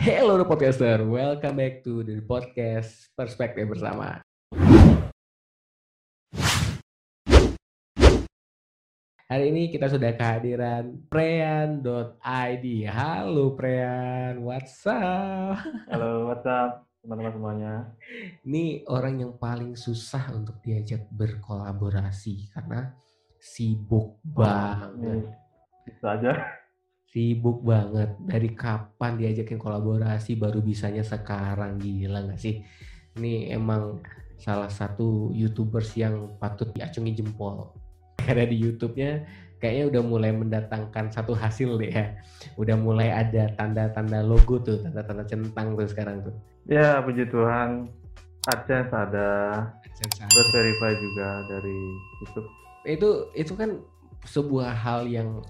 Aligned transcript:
Hello 0.00 0.40
podcaster, 0.48 1.04
welcome 1.04 1.60
back 1.60 1.84
to 1.84 2.00
the 2.00 2.24
podcast 2.24 3.12
Perspektif 3.12 3.68
Bersama. 3.68 4.24
Hari 9.28 9.44
ini 9.52 9.68
kita 9.68 9.92
sudah 9.92 10.16
kehadiran 10.16 11.04
Prean.id. 11.12 12.66
Halo 12.88 13.52
Prean, 13.52 14.40
what's 14.40 14.80
up? 14.88 15.60
Halo, 15.92 16.32
what's 16.32 16.48
up 16.48 16.88
teman-teman 17.04 17.32
semuanya? 17.36 17.72
Ini 18.48 18.88
orang 18.88 19.20
yang 19.20 19.36
paling 19.36 19.76
susah 19.76 20.32
untuk 20.32 20.64
diajak 20.64 21.12
berkolaborasi 21.12 22.56
karena 22.56 22.96
sibuk 23.36 24.16
banget. 24.24 25.28
Bisa 25.84 26.16
aja. 26.16 26.59
Sibuk 27.10 27.66
banget. 27.66 28.14
Dari 28.22 28.54
kapan 28.54 29.18
diajakin 29.18 29.58
kolaborasi 29.58 30.38
baru 30.38 30.62
bisanya 30.62 31.02
sekarang 31.02 31.82
gila 31.82 32.22
nggak 32.22 32.38
sih? 32.38 32.62
Ini 33.18 33.50
emang 33.50 33.98
salah 34.38 34.70
satu 34.70 35.34
youtubers 35.34 35.90
yang 35.98 36.38
patut 36.38 36.70
diacungi 36.72 37.12
jempol 37.18 37.76
karena 38.24 38.48
di 38.48 38.56
YouTube-nya 38.56 39.26
kayaknya 39.60 39.84
udah 39.92 40.02
mulai 40.06 40.32
mendatangkan 40.32 41.12
satu 41.12 41.36
hasil 41.36 41.76
deh 41.76 41.92
ya. 41.92 42.16
Udah 42.56 42.78
mulai 42.80 43.12
ada 43.12 43.52
tanda-tanda 43.58 44.24
logo 44.24 44.62
tuh, 44.62 44.80
tanda-tanda 44.80 45.26
centang 45.28 45.76
tuh 45.76 45.90
sekarang 45.90 46.24
tuh. 46.24 46.34
Ya, 46.64 47.02
puji 47.04 47.28
Tuhan. 47.28 47.90
AdSense 48.48 48.88
ada, 48.88 49.28
AdSense 49.84 50.16
ada. 50.24 50.32
terus 50.32 50.48
verify 50.48 50.92
juga 50.96 51.28
dari 51.52 51.78
YouTube. 52.24 52.48
Itu 52.88 53.10
itu 53.36 53.52
kan 53.52 53.70
sebuah 54.24 54.72
hal 54.72 55.04
yang 55.04 55.44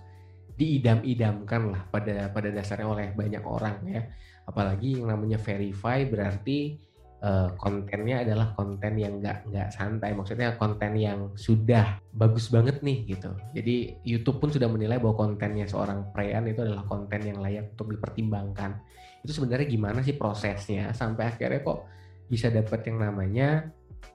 diidam-idamkan 0.60 1.72
lah 1.72 1.82
pada 1.88 2.28
pada 2.28 2.52
dasarnya 2.52 2.88
oleh 2.88 3.08
banyak 3.16 3.40
orang 3.40 3.80
ya. 3.88 4.04
Apalagi 4.44 5.00
yang 5.00 5.08
namanya 5.08 5.40
verify 5.40 6.04
berarti 6.04 6.76
uh, 7.24 7.48
kontennya 7.56 8.20
adalah 8.28 8.52
konten 8.52 9.00
yang 9.00 9.24
nggak 9.24 9.48
nggak 9.48 9.68
santai. 9.72 10.12
Maksudnya 10.12 10.60
konten 10.60 11.00
yang 11.00 11.32
sudah 11.32 11.96
bagus 12.12 12.52
banget 12.52 12.84
nih 12.84 13.16
gitu. 13.16 13.32
Jadi 13.56 14.04
YouTube 14.04 14.44
pun 14.44 14.50
sudah 14.52 14.68
menilai 14.68 15.00
bahwa 15.00 15.16
kontennya 15.16 15.64
seorang 15.64 16.12
Prean 16.12 16.44
itu 16.44 16.60
adalah 16.60 16.84
konten 16.84 17.24
yang 17.24 17.40
layak 17.40 17.72
untuk 17.72 17.96
dipertimbangkan. 17.96 18.76
Itu 19.24 19.32
sebenarnya 19.32 19.64
gimana 19.64 20.04
sih 20.04 20.16
prosesnya? 20.16 20.92
Sampai 20.92 21.32
akhirnya 21.32 21.64
kok 21.64 21.88
bisa 22.28 22.52
dapat 22.52 22.84
yang 22.84 23.00
namanya 23.00 23.64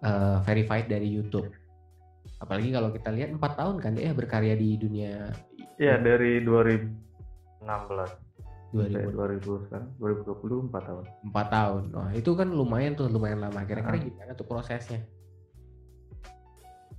uh, 0.05 0.45
verified 0.45 0.85
dari 0.85 1.09
YouTube. 1.09 1.49
Apalagi 2.37 2.69
kalau 2.69 2.93
kita 2.93 3.09
lihat 3.09 3.33
empat 3.33 3.57
tahun 3.57 3.81
kan 3.81 3.91
dia 3.97 4.11
berkarya 4.11 4.53
di 4.53 4.77
dunia 4.77 5.29
ya 5.75 5.99
dari 5.99 6.43
2016 6.43 7.63
2000 8.75 9.15
2000 9.15 9.71
kan 9.71 9.83
2020 10.03 10.67
4 10.67 10.87
tahun. 10.87 11.03
4 11.31 11.55
tahun. 11.55 11.83
Wah 11.95 12.11
itu 12.11 12.31
kan 12.35 12.47
lumayan 12.51 12.99
tuh 12.99 13.07
lumayan 13.07 13.39
lama. 13.39 13.63
Kira-kira 13.63 13.97
gimana 14.03 14.31
tuh 14.35 14.43
prosesnya? 14.43 14.99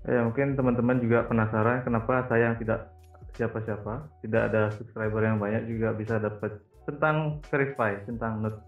Ya 0.06 0.22
mungkin 0.24 0.54
teman-teman 0.56 1.02
juga 1.02 1.26
penasaran 1.28 1.82
kenapa 1.82 2.24
saya 2.30 2.54
yang 2.54 2.56
tidak 2.62 2.96
siapa-siapa 3.36 4.08
tidak 4.24 4.42
ada 4.48 4.72
subscriber 4.72 5.20
yang 5.20 5.36
banyak 5.36 5.68
juga 5.68 5.92
bisa 5.92 6.16
dapat 6.16 6.56
tentang 6.88 7.44
verify 7.52 7.92
tentang 8.08 8.40
note 8.40 8.58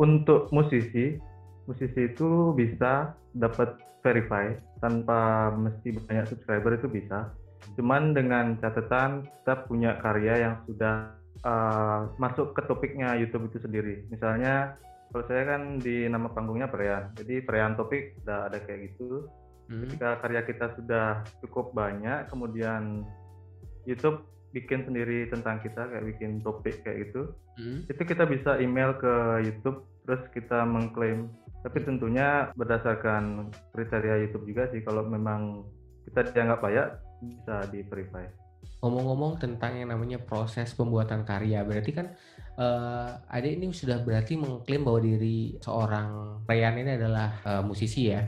untuk 0.00 0.48
musisi 0.54 1.20
musisi 1.68 2.08
itu 2.08 2.56
bisa 2.56 3.12
dapat 3.36 3.76
verify 4.00 4.56
tanpa 4.80 5.52
mesti 5.52 5.92
banyak 6.08 6.24
subscriber 6.32 6.80
itu 6.80 6.88
bisa 6.88 7.28
cuman 7.76 8.12
dengan 8.16 8.56
catatan 8.58 9.24
kita 9.24 9.54
punya 9.68 9.96
karya 10.00 10.48
yang 10.48 10.54
sudah 10.68 11.14
uh, 11.44 12.10
masuk 12.16 12.52
ke 12.56 12.62
topiknya 12.66 13.16
YouTube 13.16 13.48
itu 13.52 13.58
sendiri. 13.62 14.04
Misalnya 14.12 14.76
kalau 15.10 15.26
saya 15.26 15.42
kan 15.56 15.82
di 15.82 16.06
nama 16.06 16.30
panggungnya 16.30 16.70
Prean, 16.70 17.10
jadi 17.18 17.42
Prean 17.42 17.74
topik 17.74 18.14
udah 18.22 18.46
ada 18.46 18.58
kayak 18.62 18.94
gitu. 18.94 19.26
Hmm. 19.66 19.86
Ketika 19.86 20.22
karya 20.22 20.42
kita 20.46 20.66
sudah 20.78 21.06
cukup 21.42 21.74
banyak, 21.74 22.30
kemudian 22.30 23.06
YouTube 23.86 24.22
bikin 24.50 24.82
sendiri 24.86 25.30
tentang 25.30 25.62
kita 25.62 25.86
kayak 25.90 26.06
bikin 26.14 26.42
topik 26.42 26.82
kayak 26.82 27.10
gitu, 27.10 27.34
hmm. 27.58 27.86
itu 27.86 28.02
kita 28.02 28.26
bisa 28.26 28.58
email 28.58 28.94
ke 28.98 29.46
YouTube 29.46 29.86
terus 30.06 30.22
kita 30.34 30.62
mengklaim. 30.66 31.30
Tapi 31.60 31.78
tentunya 31.84 32.50
berdasarkan 32.56 33.52
kriteria 33.76 34.26
YouTube 34.26 34.48
juga 34.48 34.70
sih. 34.72 34.80
Kalau 34.80 35.04
memang 35.04 35.66
kita 36.08 36.32
dianggap 36.32 36.64
layak 36.64 36.88
bisa 37.20 37.68
di 37.68 37.84
verify. 37.84 38.24
Ngomong-ngomong 38.80 39.36
tentang 39.40 39.76
yang 39.76 39.92
namanya 39.92 40.20
proses 40.20 40.72
pembuatan 40.72 41.24
karya, 41.24 41.60
berarti 41.64 41.92
kan 41.92 42.16
uh, 42.56 43.20
adik 43.28 43.60
ini 43.60 43.72
sudah 43.76 44.00
berarti 44.00 44.40
mengklaim 44.40 44.84
bahwa 44.84 45.00
diri 45.04 45.56
seorang 45.60 46.40
Ryan 46.48 46.74
ini 46.80 46.90
adalah 46.96 47.28
uh, 47.44 47.62
musisi 47.64 48.08
ya. 48.08 48.24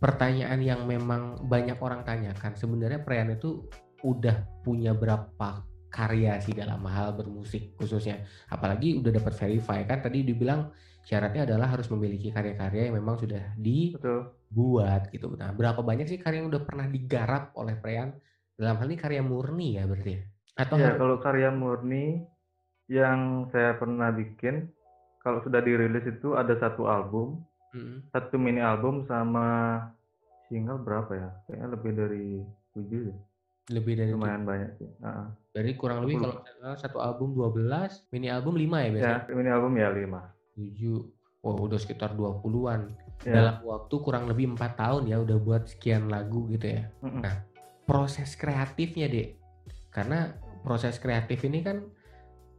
Pertanyaan 0.00 0.62
yang 0.62 0.86
memang 0.86 1.44
banyak 1.44 1.76
orang 1.82 2.06
tanyakan, 2.06 2.54
sebenarnya 2.54 3.02
Ryan 3.02 3.36
itu 3.36 3.66
udah 4.00 4.62
punya 4.64 4.96
berapa 4.96 5.66
karya 5.90 6.38
sih 6.38 6.54
dalam 6.54 6.86
hal 6.86 7.18
bermusik 7.18 7.74
khususnya, 7.74 8.22
apalagi 8.46 8.96
udah 9.02 9.10
dapat 9.10 9.34
verify 9.34 9.82
kan 9.82 10.00
tadi 10.00 10.22
dibilang 10.22 10.70
syaratnya 11.04 11.48
adalah 11.48 11.72
harus 11.72 11.88
memiliki 11.88 12.30
karya-karya 12.30 12.90
yang 12.90 12.96
memang 13.00 13.16
sudah 13.20 13.56
dibuat 13.56 15.08
gitu. 15.10 15.32
Nah, 15.34 15.52
berapa 15.56 15.80
banyak 15.80 16.06
sih 16.06 16.20
karya 16.20 16.44
yang 16.44 16.52
udah 16.52 16.62
pernah 16.62 16.86
digarap 16.86 17.54
oleh 17.56 17.76
Prean 17.78 18.12
dalam 18.60 18.76
hal 18.76 18.86
ini 18.92 18.98
karya 19.00 19.22
murni 19.24 19.80
ya 19.80 19.88
berarti 19.88 20.10
ya? 20.16 20.22
Atau 20.60 20.76
ya, 20.76 20.92
kalau 21.00 21.16
karya 21.22 21.48
murni 21.48 22.20
yang 22.90 23.48
saya 23.54 23.78
pernah 23.80 24.12
bikin, 24.12 24.68
kalau 25.24 25.40
sudah 25.40 25.64
dirilis 25.64 26.04
itu 26.04 26.36
ada 26.36 26.52
satu 26.60 26.90
album, 26.90 27.40
hmm. 27.72 28.12
satu 28.12 28.36
mini 28.36 28.60
album 28.60 29.08
sama 29.08 29.80
single 30.52 30.82
berapa 30.84 31.12
ya? 31.16 31.28
Kayaknya 31.48 31.68
lebih 31.72 31.92
dari 31.96 32.26
tujuh 32.76 33.02
ya. 33.08 33.16
Lebih 33.70 33.94
dari 34.02 34.10
lumayan 34.10 34.42
banyak 34.42 34.70
sih. 34.82 34.90
Uh-huh. 34.98 35.30
Jadi 35.54 35.70
kurang 35.78 36.02
lebih 36.02 36.18
kalau 36.18 36.42
satu 36.74 36.98
album 36.98 37.38
12, 37.38 38.10
mini 38.10 38.28
album 38.28 38.58
5 38.58 38.66
ya 38.66 38.88
biasanya? 38.90 39.20
Ya, 39.30 39.34
mini 39.38 39.50
album 39.54 39.72
ya 39.78 39.88
5. 39.94 40.39
7. 40.60 41.40
Wow, 41.40 41.56
udah 41.56 41.80
sekitar 41.80 42.12
20-an. 42.12 42.92
Ya. 43.24 43.32
Dalam 43.32 43.56
waktu 43.64 43.94
kurang 44.04 44.28
lebih 44.28 44.52
empat 44.52 44.76
tahun 44.76 45.08
ya 45.08 45.16
udah 45.24 45.40
buat 45.40 45.72
sekian 45.72 46.12
lagu 46.12 46.44
gitu 46.52 46.68
ya. 46.68 46.82
Mm 47.00 47.08
-mm. 47.08 47.20
Nah, 47.24 47.34
proses 47.90 48.38
kreatifnya 48.38 49.10
deh 49.10 49.34
karena 49.90 50.38
proses 50.62 51.02
kreatif 51.02 51.42
ini 51.42 51.66
kan 51.66 51.82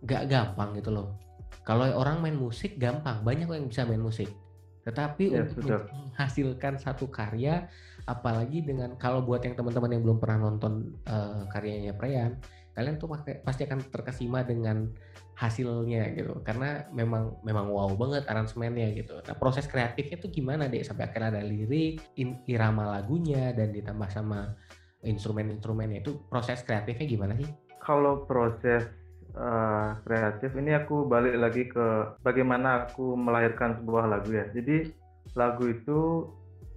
gak 0.03 0.27
gampang 0.27 0.75
gitu 0.75 0.91
loh 0.91 1.15
kalau 1.63 1.87
orang 1.87 2.19
main 2.19 2.35
musik 2.35 2.75
gampang 2.75 3.23
banyak 3.23 3.47
yang 3.47 3.71
bisa 3.71 3.87
main 3.87 4.03
musik 4.03 4.27
tetapi 4.83 5.31
ya, 5.31 5.47
untuk 5.47 5.63
sudah. 5.63 5.87
menghasilkan 5.87 6.75
satu 6.75 7.07
karya 7.07 7.71
apalagi 8.11 8.59
dengan 8.59 8.99
kalau 8.99 9.23
buat 9.23 9.39
yang 9.47 9.55
teman-teman 9.55 9.95
yang 9.95 10.03
belum 10.03 10.19
pernah 10.19 10.51
nonton 10.51 10.99
uh, 11.07 11.47
karyanya 11.47 11.95
Preyan 11.95 12.35
kalian 12.75 12.99
tuh 12.99 13.07
pasti 13.45 13.61
akan 13.63 13.87
terkesima 13.87 14.43
dengan 14.43 14.91
hasilnya 15.41 16.13
gitu. 16.13 16.37
Karena 16.45 16.85
memang 16.93 17.41
memang 17.41 17.73
wow 17.73 17.89
banget 17.97 18.29
aransemennya 18.29 18.93
gitu. 18.93 19.17
Nah 19.25 19.33
proses 19.33 19.65
kreatifnya 19.65 20.21
tuh 20.21 20.29
gimana 20.29 20.69
deh 20.69 20.85
sampai 20.85 21.09
akhirnya 21.09 21.41
ada 21.41 21.41
lirik 21.41 21.97
irama 22.45 22.93
lagunya 22.93 23.49
dan 23.57 23.73
ditambah 23.73 24.09
sama 24.13 24.53
instrumen-instrumennya. 25.01 26.05
Itu 26.05 26.21
proses 26.29 26.61
kreatifnya 26.61 27.09
gimana 27.09 27.33
sih? 27.33 27.49
Kalau 27.81 28.29
proses 28.29 28.85
uh, 29.33 29.97
kreatif 30.05 30.53
ini 30.53 30.77
aku 30.77 31.09
balik 31.09 31.33
lagi 31.41 31.65
ke 31.65 32.17
bagaimana 32.21 32.85
aku 32.85 33.17
melahirkan 33.17 33.81
sebuah 33.81 34.05
lagu 34.05 34.29
ya. 34.29 34.45
Jadi 34.53 34.93
lagu 35.33 35.65
itu 35.65 36.29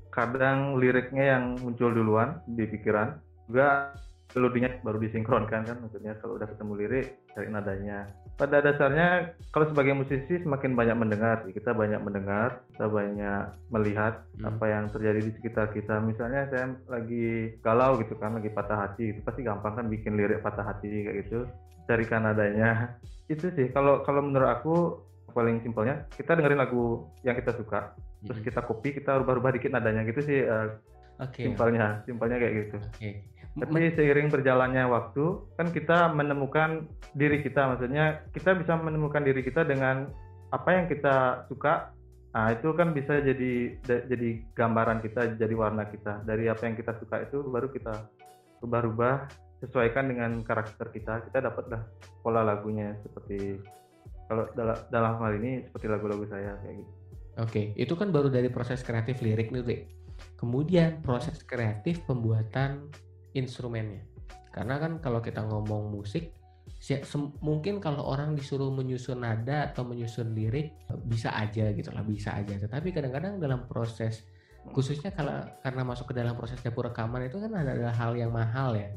kadang 0.09 0.81
liriknya 0.81 1.37
yang 1.37 1.45
muncul 1.59 1.91
duluan 1.91 2.39
di 2.47 2.65
pikiran, 2.71 3.19
juga 3.51 3.93
melodinya 4.35 4.71
baru 4.83 4.99
disinkronkan 5.03 5.63
kan 5.67 5.77
maksudnya 5.79 6.19
kalau 6.19 6.39
udah 6.39 6.49
ketemu 6.51 6.73
lirik 6.81 7.07
cari 7.34 7.50
nadanya. 7.50 8.06
Pada 8.34 8.59
dasarnya 8.59 9.34
kalau 9.55 9.67
sebagai 9.71 9.95
musisi 9.95 10.43
semakin 10.43 10.75
banyak 10.75 10.97
mendengar. 10.99 11.37
Kita 11.50 11.75
banyak 11.75 12.00
mendengar 12.03 12.62
kita 12.75 12.87
banyak 12.91 13.43
melihat 13.70 14.26
hmm. 14.38 14.50
apa 14.55 14.64
yang 14.70 14.85
terjadi 14.91 15.20
di 15.23 15.32
sekitar 15.38 15.70
kita. 15.75 15.99
Misalnya 16.03 16.47
saya 16.50 16.75
lagi 16.87 17.59
galau 17.62 17.99
gitu 18.03 18.14
kan 18.19 18.38
lagi 18.38 18.50
patah 18.50 18.88
hati 18.88 19.14
itu 19.14 19.20
pasti 19.23 19.47
gampang 19.47 19.79
kan 19.79 19.87
bikin 19.91 20.19
lirik 20.19 20.43
patah 20.43 20.67
hati 20.67 21.06
kayak 21.06 21.26
gitu. 21.26 21.47
Carikan 21.91 22.26
nadanya. 22.26 22.94
Itu 23.32 23.49
sih 23.56 23.73
kalau 23.73 24.05
kalau 24.05 24.20
menurut 24.20 24.50
aku 24.53 24.75
paling 25.32 25.59
simpelnya 25.67 26.06
kita 26.14 26.38
dengerin 26.38 26.62
lagu 26.62 27.11
yang 27.26 27.35
kita 27.35 27.56
suka 27.59 27.91
hmm. 27.91 28.31
terus 28.31 28.38
kita 28.38 28.62
copy 28.62 28.94
kita 28.94 29.19
rubah-rubah 29.19 29.59
dikit 29.59 29.75
nadanya 29.75 30.06
gitu 30.06 30.23
sih 30.23 30.47
uh, 30.47 30.79
okay. 31.19 31.50
simpelnya 31.50 32.06
simpelnya 32.06 32.38
kayak 32.38 32.55
gitu. 32.69 32.79
Okay 32.94 33.34
tapi 33.55 33.95
seiring 33.95 34.35
berjalannya 34.35 34.83
waktu 34.91 35.25
kan 35.55 35.71
kita 35.71 36.11
menemukan 36.11 36.91
diri 37.15 37.39
kita. 37.39 37.71
Maksudnya 37.71 38.27
kita 38.35 38.59
bisa 38.59 38.75
menemukan 38.75 39.23
diri 39.23 39.47
kita 39.47 39.62
dengan 39.62 40.11
apa 40.51 40.69
yang 40.75 40.87
kita 40.91 41.47
suka. 41.47 41.95
Nah 42.35 42.51
itu 42.51 42.75
kan 42.75 42.91
bisa 42.91 43.23
jadi 43.23 43.79
jadi 43.87 44.29
gambaran 44.59 44.99
kita 45.06 45.39
jadi 45.39 45.55
warna 45.55 45.87
kita. 45.87 46.27
Dari 46.27 46.51
apa 46.51 46.67
yang 46.67 46.75
kita 46.75 46.99
suka 46.99 47.23
itu 47.23 47.47
baru 47.47 47.71
kita 47.71 47.95
rubah-rubah 48.59 49.31
sesuaikan 49.62 50.11
dengan 50.11 50.43
karakter 50.43 50.91
kita 50.91 51.25
kita 51.31 51.39
dapatlah 51.47 51.87
pola 52.27 52.43
lagunya 52.43 52.99
seperti 53.07 53.62
kalau 54.27 54.50
dalam 54.59 54.77
dalam 54.91 55.15
hal 55.23 55.33
ini 55.39 55.62
seperti 55.71 55.87
lagu-lagu 55.87 56.27
saya 56.27 56.59
kayak 56.65 56.83
gitu. 56.83 56.93
Oke 57.35 57.50
okay. 57.50 57.67
itu 57.79 57.95
kan 57.95 58.11
baru 58.11 58.29
dari 58.29 58.50
proses 58.50 58.83
kreatif 58.83 59.23
lirik 59.23 59.55
nih 59.55 59.87
kemudian 60.39 61.00
proses 61.03 61.43
kreatif 61.43 62.03
pembuatan 62.07 62.91
instrumennya. 63.35 64.07
Karena 64.55 64.79
kan 64.79 65.03
kalau 65.03 65.19
kita 65.19 65.43
ngomong 65.45 65.91
musik 65.91 66.33
mungkin 67.41 67.81
kalau 67.81 68.05
orang 68.05 68.37
disuruh 68.37 68.69
menyusun 68.69 69.25
nada 69.25 69.73
atau 69.73 69.89
menyusun 69.89 70.37
lirik 70.37 70.77
bisa 71.09 71.33
aja 71.33 71.73
gitu 71.73 71.91
lah 71.93 72.05
bisa 72.07 72.33
aja. 72.33 72.55
Tetapi 72.57 72.95
kadang-kadang 72.95 73.43
dalam 73.43 73.67
proses 73.69 74.25
khususnya 74.73 75.13
kalau 75.13 75.45
karena 75.61 75.83
masuk 75.85 76.13
ke 76.13 76.15
dalam 76.17 76.41
proses 76.41 76.57
dapur 76.65 76.89
rekaman 76.89 77.29
itu 77.29 77.37
kan 77.37 77.53
ada 77.53 77.93
hal 77.93 78.17
yang 78.17 78.33
mahal 78.33 78.73
ya. 78.73 78.89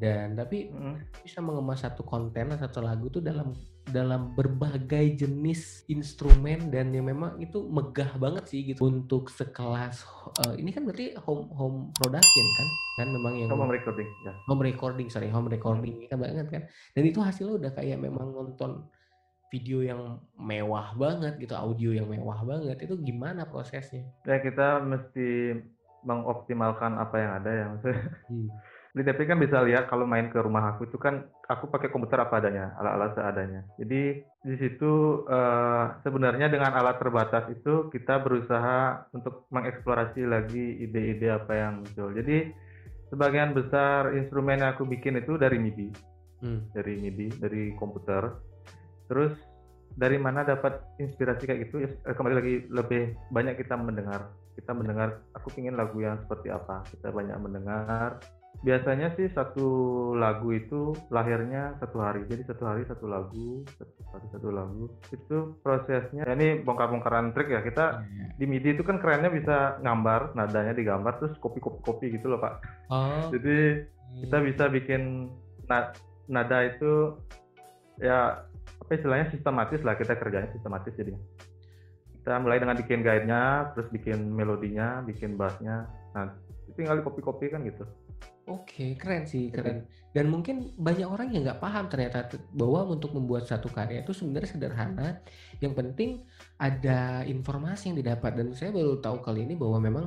Dan 0.00 0.34
tapi 0.34 0.72
hmm. 0.72 1.24
bisa 1.24 1.44
mengemas 1.44 1.84
satu 1.84 2.02
konten 2.02 2.52
atau 2.52 2.64
satu 2.64 2.80
lagu 2.80 3.06
itu 3.12 3.20
dalam 3.20 3.52
dalam 3.90 4.30
berbagai 4.38 5.18
jenis 5.18 5.82
instrumen 5.90 6.70
dan 6.70 6.94
yang 6.94 7.10
memang 7.10 7.40
itu 7.42 7.66
megah 7.66 8.14
banget 8.16 8.44
sih 8.46 8.60
gitu. 8.72 8.86
Untuk 8.86 9.32
sekelas 9.32 10.06
uh, 10.46 10.54
ini 10.54 10.70
kan 10.70 10.86
berarti 10.86 11.18
home 11.18 11.50
home 11.50 11.78
production 11.98 12.46
kan? 12.54 12.68
Kan 13.02 13.08
memang 13.10 13.32
yang 13.42 13.48
home 13.50 13.72
recording 13.72 14.08
ya. 14.22 14.32
Home 14.46 14.62
recording 14.62 15.08
sorry 15.10 15.28
home 15.28 15.50
recording 15.50 16.06
hmm. 16.06 16.08
kan? 16.08 16.18
Banget 16.22 16.46
kan? 16.52 16.62
Dan 16.94 17.02
itu 17.10 17.18
hasilnya 17.18 17.54
udah 17.58 17.72
kayak 17.74 17.98
memang 17.98 18.30
nonton 18.30 18.86
video 19.52 19.84
yang 19.84 20.16
mewah 20.38 20.96
banget 20.96 21.36
gitu 21.36 21.52
audio 21.52 21.90
yang 21.92 22.06
mewah 22.08 22.40
banget. 22.46 22.78
Itu 22.86 22.96
gimana 23.02 23.44
prosesnya? 23.44 24.06
Ya 24.24 24.40
kita 24.40 24.80
mesti 24.80 25.58
mengoptimalkan 26.02 26.98
apa 26.98 27.14
yang 27.14 27.32
ada 27.38 27.50
ya 27.50 27.66
hmm 28.26 28.50
di 28.92 29.00
TP 29.00 29.24
kan 29.24 29.40
bisa 29.40 29.64
lihat 29.64 29.88
kalau 29.88 30.04
main 30.04 30.28
ke 30.28 30.36
rumah 30.36 30.76
aku 30.76 30.84
itu 30.84 31.00
kan 31.00 31.24
aku 31.48 31.72
pakai 31.72 31.88
komputer 31.88 32.20
apa 32.20 32.44
adanya, 32.44 32.76
alat-alat 32.76 33.16
seadanya. 33.16 33.60
Jadi 33.80 34.20
di 34.20 34.54
situ 34.60 35.24
uh, 35.24 35.96
sebenarnya 36.04 36.52
dengan 36.52 36.76
alat 36.76 37.00
terbatas 37.00 37.48
itu 37.48 37.88
kita 37.88 38.20
berusaha 38.20 39.08
untuk 39.16 39.48
mengeksplorasi 39.48 40.28
lagi 40.28 40.84
ide-ide 40.84 41.32
apa 41.32 41.52
yang 41.56 41.80
muncul. 41.80 42.12
Jadi 42.12 42.52
sebagian 43.08 43.56
besar 43.56 44.12
instrumen 44.12 44.60
yang 44.60 44.76
aku 44.76 44.84
bikin 44.84 45.16
itu 45.16 45.40
dari 45.40 45.56
MIDI, 45.56 45.88
hmm. 46.44 46.76
dari 46.76 46.92
MIDI, 47.00 47.28
dari 47.40 47.72
komputer. 47.80 48.28
Terus 49.08 49.32
dari 49.96 50.20
mana 50.20 50.44
dapat 50.44 50.84
inspirasi 51.00 51.48
kayak 51.48 51.60
gitu? 51.64 51.80
Ya, 51.80 52.12
kembali 52.12 52.36
lagi 52.36 52.54
lebih 52.68 53.16
banyak 53.32 53.56
kita 53.56 53.72
mendengar. 53.72 54.28
Kita 54.52 54.76
mendengar. 54.76 55.24
Aku 55.32 55.48
ingin 55.56 55.80
lagu 55.80 55.96
yang 55.96 56.20
seperti 56.20 56.52
apa. 56.52 56.84
Kita 56.92 57.08
banyak 57.08 57.40
mendengar 57.40 58.20
biasanya 58.62 59.10
sih 59.18 59.26
satu 59.34 59.68
lagu 60.14 60.54
itu 60.54 60.94
lahirnya 61.10 61.74
satu 61.82 61.98
hari. 61.98 62.22
Jadi 62.30 62.46
satu 62.46 62.62
hari 62.62 62.86
satu 62.86 63.10
lagu 63.10 63.66
satu 63.74 64.00
hari 64.14 64.26
satu 64.30 64.48
lagu. 64.54 64.84
Itu 65.10 65.58
prosesnya. 65.66 66.22
Ya 66.22 66.32
ini 66.38 66.62
bongkar-bongkaran 66.62 67.34
trik 67.34 67.50
ya. 67.50 67.60
Kita 67.60 68.06
yeah. 68.06 68.30
di 68.38 68.44
MIDI 68.46 68.78
itu 68.78 68.86
kan 68.86 69.02
kerennya 69.02 69.34
bisa 69.34 69.82
gambar 69.82 70.38
nadanya 70.38 70.78
digambar 70.78 71.18
terus 71.18 71.34
kopi 71.42 71.58
kopi 71.58 71.82
kopi 71.82 72.06
gitu 72.14 72.30
loh 72.30 72.38
pak. 72.38 72.62
Oh. 72.88 73.28
jadi 73.34 73.88
kita 74.22 74.36
hmm. 74.38 74.46
bisa 74.52 74.64
bikin 74.70 75.02
nada 76.30 76.58
itu 76.68 77.18
ya 77.98 78.46
apa 78.78 78.90
istilahnya 78.94 79.34
sistematis 79.34 79.82
lah. 79.82 79.98
Kita 79.98 80.14
kerjanya 80.14 80.54
sistematis 80.54 80.94
jadi 80.94 81.18
kita 82.22 82.38
mulai 82.38 82.62
dengan 82.62 82.78
bikin 82.78 83.02
guide-nya 83.02 83.74
terus 83.74 83.90
bikin 83.90 84.30
melodinya 84.30 85.02
bikin 85.02 85.34
bassnya. 85.34 85.90
Nah 86.14 86.30
tinggal 86.78 87.02
di 87.02 87.04
copy-copy 87.04 87.50
kan 87.50 87.66
gitu 87.66 87.84
Oke, 88.50 88.98
keren 88.98 89.22
sih, 89.22 89.54
keren. 89.54 89.86
Dan 90.10 90.26
mungkin 90.26 90.74
banyak 90.74 91.06
orang 91.06 91.30
yang 91.30 91.46
nggak 91.46 91.62
paham 91.62 91.86
ternyata 91.86 92.26
bahwa 92.52 92.90
untuk 92.90 93.14
membuat 93.14 93.46
satu 93.46 93.70
karya 93.70 94.02
itu 94.02 94.10
sebenarnya 94.10 94.50
sederhana. 94.50 95.08
Yang 95.62 95.74
penting 95.78 96.10
ada 96.58 97.22
informasi 97.22 97.94
yang 97.94 98.02
didapat. 98.02 98.34
Dan 98.34 98.50
saya 98.52 98.74
baru 98.74 98.98
tahu 98.98 99.22
kali 99.22 99.46
ini 99.46 99.54
bahwa 99.54 99.78
memang 99.78 100.04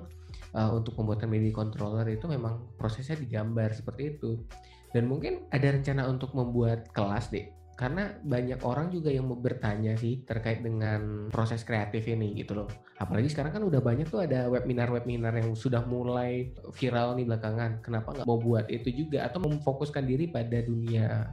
uh, 0.52 0.72
untuk 0.76 1.00
pembuatan 1.00 1.32
MIDI 1.32 1.56
controller 1.56 2.06
itu 2.12 2.28
memang 2.28 2.60
prosesnya 2.76 3.16
digambar 3.16 3.72
seperti 3.72 4.20
itu. 4.20 4.44
Dan 4.92 5.08
mungkin 5.08 5.48
ada 5.56 5.72
rencana 5.72 6.06
untuk 6.12 6.36
membuat 6.36 6.92
kelas 6.92 7.32
deh 7.32 7.65
karena 7.76 8.16
banyak 8.24 8.64
orang 8.64 8.88
juga 8.88 9.12
yang 9.12 9.28
mau 9.28 9.36
bertanya 9.36 10.00
sih 10.00 10.24
terkait 10.24 10.64
dengan 10.64 11.28
proses 11.28 11.68
kreatif 11.68 12.08
ini 12.08 12.32
gitu 12.40 12.56
loh. 12.56 12.68
Apalagi 12.96 13.28
sekarang 13.28 13.52
kan 13.52 13.64
udah 13.68 13.84
banyak 13.84 14.08
tuh 14.08 14.24
ada 14.24 14.48
webinar-webinar 14.48 15.36
yang 15.36 15.52
sudah 15.60 15.84
mulai 15.84 16.56
viral 16.72 17.20
nih 17.20 17.28
belakangan. 17.28 17.84
Kenapa 17.84 18.16
nggak 18.16 18.28
mau 18.28 18.40
buat 18.40 18.72
itu 18.72 18.96
juga 18.96 19.28
atau 19.28 19.44
memfokuskan 19.44 20.08
diri 20.08 20.32
pada 20.32 20.64
dunia? 20.64 21.28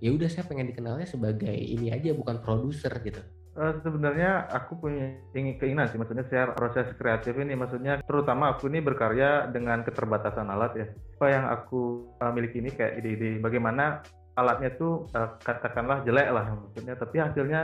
Ya 0.00 0.10
udah 0.10 0.26
saya 0.32 0.48
pengen 0.48 0.72
dikenalnya 0.72 1.04
sebagai 1.04 1.52
ini 1.52 1.92
aja 1.92 2.16
bukan 2.16 2.40
produser 2.40 2.90
gitu. 3.04 3.20
Uh, 3.52 3.76
sebenarnya 3.84 4.48
aku 4.48 4.80
punya 4.80 5.12
ingin 5.36 5.60
keinginan 5.60 5.84
sih, 5.84 6.00
maksudnya 6.00 6.24
share 6.24 6.56
proses 6.56 6.88
kreatif 6.96 7.36
ini, 7.36 7.52
maksudnya 7.52 8.00
terutama 8.00 8.56
aku 8.56 8.64
ini 8.72 8.80
berkarya 8.80 9.44
dengan 9.52 9.84
keterbatasan 9.84 10.48
alat 10.48 10.72
ya. 10.72 10.86
Apa 11.20 11.26
yang 11.28 11.44
aku 11.52 12.08
uh, 12.16 12.32
miliki 12.32 12.64
ini 12.64 12.72
kayak 12.72 13.04
ide-ide 13.04 13.44
bagaimana 13.44 14.00
alatnya 14.36 14.70
tuh 14.80 15.06
uh, 15.12 15.36
katakanlah 15.44 16.00
jelek 16.08 16.28
lah 16.32 16.56
maksudnya 16.56 16.94
tapi 16.96 17.16
hasilnya 17.20 17.60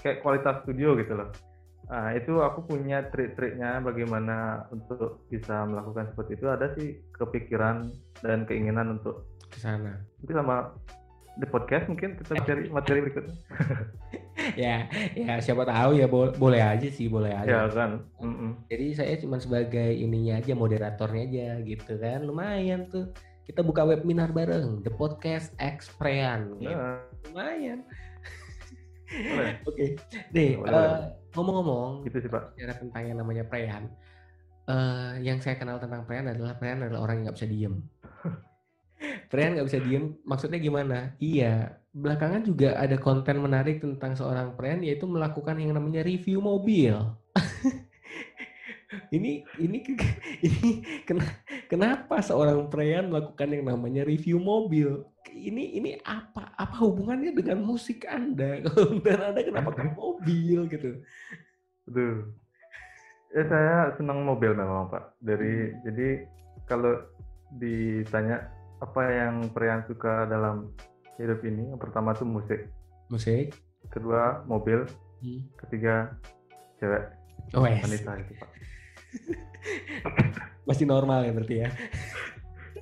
kayak 0.00 0.20
kualitas 0.24 0.62
studio 0.64 0.96
gitu 0.96 1.12
loh. 1.16 1.28
Nah 1.86 2.10
itu 2.18 2.42
aku 2.42 2.66
punya 2.66 3.06
trik-triknya 3.14 3.78
bagaimana 3.78 4.66
untuk 4.74 5.26
bisa 5.30 5.62
melakukan 5.68 6.10
seperti 6.10 6.38
itu. 6.38 6.46
Ada 6.50 6.66
sih 6.74 6.88
kepikiran 7.14 7.86
dan 8.24 8.42
keinginan 8.48 8.98
untuk 8.98 9.26
ke 9.46 9.58
sana. 9.62 10.02
nanti 10.18 10.32
sama 10.34 10.74
di 11.36 11.46
podcast 11.46 11.84
mungkin 11.86 12.16
kita 12.18 12.32
cari 12.42 12.62
materi 12.72 12.98
berikutnya. 13.04 13.36
Ya 14.54 14.86
ya 15.18 15.42
siapa 15.42 15.66
tahu 15.66 15.98
ya 15.98 16.06
bo 16.06 16.30
boleh 16.38 16.62
aja 16.62 16.86
sih 16.86 17.10
boleh 17.10 17.34
aja. 17.34 17.66
Ya 17.66 17.72
kan 17.72 18.04
mm 18.22 18.30
-mm. 18.30 18.50
jadi 18.70 18.86
saya 18.94 19.14
cuma 19.18 19.42
sebagai 19.42 19.90
ininya 19.90 20.38
aja 20.38 20.54
moderatornya 20.54 21.22
aja 21.26 21.48
gitu 21.66 21.98
kan 21.98 22.22
lumayan 22.22 22.86
tuh 22.86 23.10
kita 23.46 23.62
buka 23.62 23.86
webinar 23.86 24.34
bareng 24.34 24.82
The 24.82 24.90
Podcast 24.90 25.54
X 25.56 25.94
Prean 25.94 26.58
gitu. 26.58 26.74
Nah. 26.74 27.00
lumayan 27.30 27.86
oke 29.62 29.70
okay. 29.70 29.94
deh 30.34 30.58
uh, 30.66 31.14
ngomong-ngomong 31.38 32.02
gitu 32.10 32.26
sih 32.26 32.30
pak. 32.30 32.58
bicara 32.58 32.74
tentang 32.74 33.02
yang 33.06 33.18
namanya 33.22 33.46
Prean 33.46 33.86
uh, 34.66 35.14
yang 35.22 35.38
saya 35.38 35.54
kenal 35.54 35.78
tentang 35.78 36.02
Prean 36.04 36.26
adalah 36.26 36.58
Prean 36.58 36.82
adalah 36.82 37.06
orang 37.06 37.22
yang 37.22 37.24
nggak 37.30 37.38
bisa 37.38 37.48
diem. 37.48 37.74
Prean 39.30 39.54
nggak 39.54 39.68
bisa 39.70 39.78
diem 39.78 40.18
maksudnya 40.26 40.58
gimana? 40.58 41.14
Iya 41.22 41.78
belakangan 41.96 42.44
juga 42.44 42.76
ada 42.76 43.00
konten 43.00 43.40
menarik 43.40 43.80
tentang 43.80 44.12
seorang 44.12 44.52
Prean 44.52 44.84
yaitu 44.84 45.08
melakukan 45.08 45.56
yang 45.56 45.72
namanya 45.72 46.04
review 46.04 46.44
mobil 46.44 46.92
ini 49.10 49.42
ini 49.58 49.82
ini 50.46 50.70
kenapa 51.66 52.22
seorang 52.22 52.70
Prean 52.70 53.10
melakukan 53.10 53.50
yang 53.50 53.66
namanya 53.66 54.06
review 54.06 54.38
mobil? 54.38 55.02
Ini 55.26 55.82
ini 55.82 55.90
apa 56.06 56.54
apa 56.54 56.76
hubungannya 56.86 57.34
dengan 57.34 57.66
musik 57.66 58.06
Anda? 58.06 58.62
Dan 59.04 59.18
Anda 59.32 59.42
kenapa 59.42 59.74
ke 59.74 59.84
mobil 59.98 60.70
gitu? 60.70 61.02
Betul. 61.90 62.30
Ya 63.34 63.42
saya 63.50 63.76
senang 63.98 64.22
mobil 64.22 64.54
memang 64.54 64.86
Pak. 64.86 65.18
Dari 65.18 65.74
hmm. 65.74 65.78
jadi 65.90 66.08
kalau 66.70 66.94
ditanya 67.58 68.46
apa 68.78 69.02
yang 69.10 69.50
Prean 69.50 69.82
suka 69.90 70.30
dalam 70.30 70.70
hidup 71.18 71.42
ini, 71.42 71.74
yang 71.74 71.80
pertama 71.80 72.14
tuh 72.14 72.28
musik. 72.28 72.70
Musik. 73.10 73.50
Kedua 73.90 74.46
mobil. 74.46 74.86
Hmm. 75.26 75.42
Ketiga 75.58 76.14
cewek. 76.78 77.02
Oh, 77.54 77.66
yes. 77.66 77.82
Wanita 77.82 78.10
itu 78.22 78.32
Pak. 78.38 78.50
Masih 80.68 80.86
normal 80.86 81.26
ya 81.26 81.32
berarti 81.32 81.56
ya. 81.62 81.68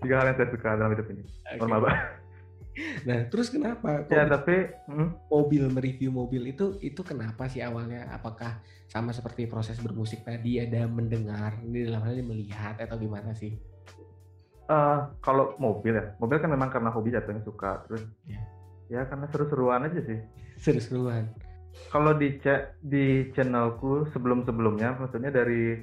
Tiga 0.01 0.15
hal 0.21 0.27
yang 0.33 0.37
saya 0.37 0.49
suka 0.53 0.69
dalam 0.77 0.93
hidup 0.93 1.07
ini. 1.13 1.23
Okay. 1.25 1.59
Normal 1.61 1.81
banget. 1.89 2.01
Nah, 3.07 3.31
terus 3.31 3.55
kenapa? 3.55 4.03
Ya, 4.11 4.27
tapi 4.27 4.67
hmm? 4.91 5.31
mobil 5.31 5.63
mereview 5.71 6.11
mobil 6.11 6.51
itu 6.51 6.75
itu 6.83 7.07
kenapa 7.07 7.47
sih 7.47 7.63
awalnya? 7.63 8.11
Apakah 8.11 8.59
sama 8.91 9.15
seperti 9.15 9.47
proses 9.47 9.79
bermusik 9.79 10.27
tadi 10.27 10.59
ada 10.59 10.91
mendengar, 10.91 11.55
ini 11.63 11.87
dalam 11.87 12.03
hal 12.03 12.19
ini 12.19 12.27
melihat 12.27 12.75
atau 12.83 12.99
gimana 12.99 13.31
sih? 13.39 13.55
Uh, 14.67 15.07
kalau 15.23 15.55
mobil 15.61 15.95
ya, 15.95 16.19
mobil 16.19 16.41
kan 16.41 16.51
memang 16.51 16.73
karena 16.73 16.91
hobi 16.91 17.15
jatuhnya 17.15 17.47
suka 17.47 17.87
terus. 17.87 18.03
Ya, 18.27 18.43
ya 18.91 19.01
karena 19.07 19.31
seru-seruan 19.31 19.87
aja 19.87 20.01
sih. 20.03 20.19
Seru-seruan. 20.59 21.31
Kalau 21.91 22.15
di 22.15 22.39
di 22.83 23.31
channelku 23.35 24.11
sebelum-sebelumnya, 24.15 24.99
maksudnya 24.99 25.31
dari 25.31 25.79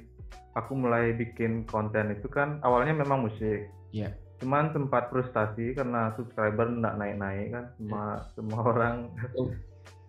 aku 0.55 0.71
mulai 0.75 1.15
bikin 1.15 1.63
konten 1.67 2.11
itu 2.11 2.27
kan 2.27 2.59
awalnya 2.65 2.95
memang 2.95 3.27
musik. 3.27 3.71
Iya. 3.95 4.11
Yeah. 4.11 4.11
Cuman 4.41 4.73
sempat 4.73 5.13
frustasi 5.13 5.77
karena 5.77 6.11
subscriber 6.17 6.65
nggak 6.65 6.97
naik-naik 6.97 7.53
kan, 7.53 7.65
semua 7.77 8.03
yeah. 8.03 8.15
semua 8.33 8.61
orang 8.73 8.95
oh. 9.37 9.51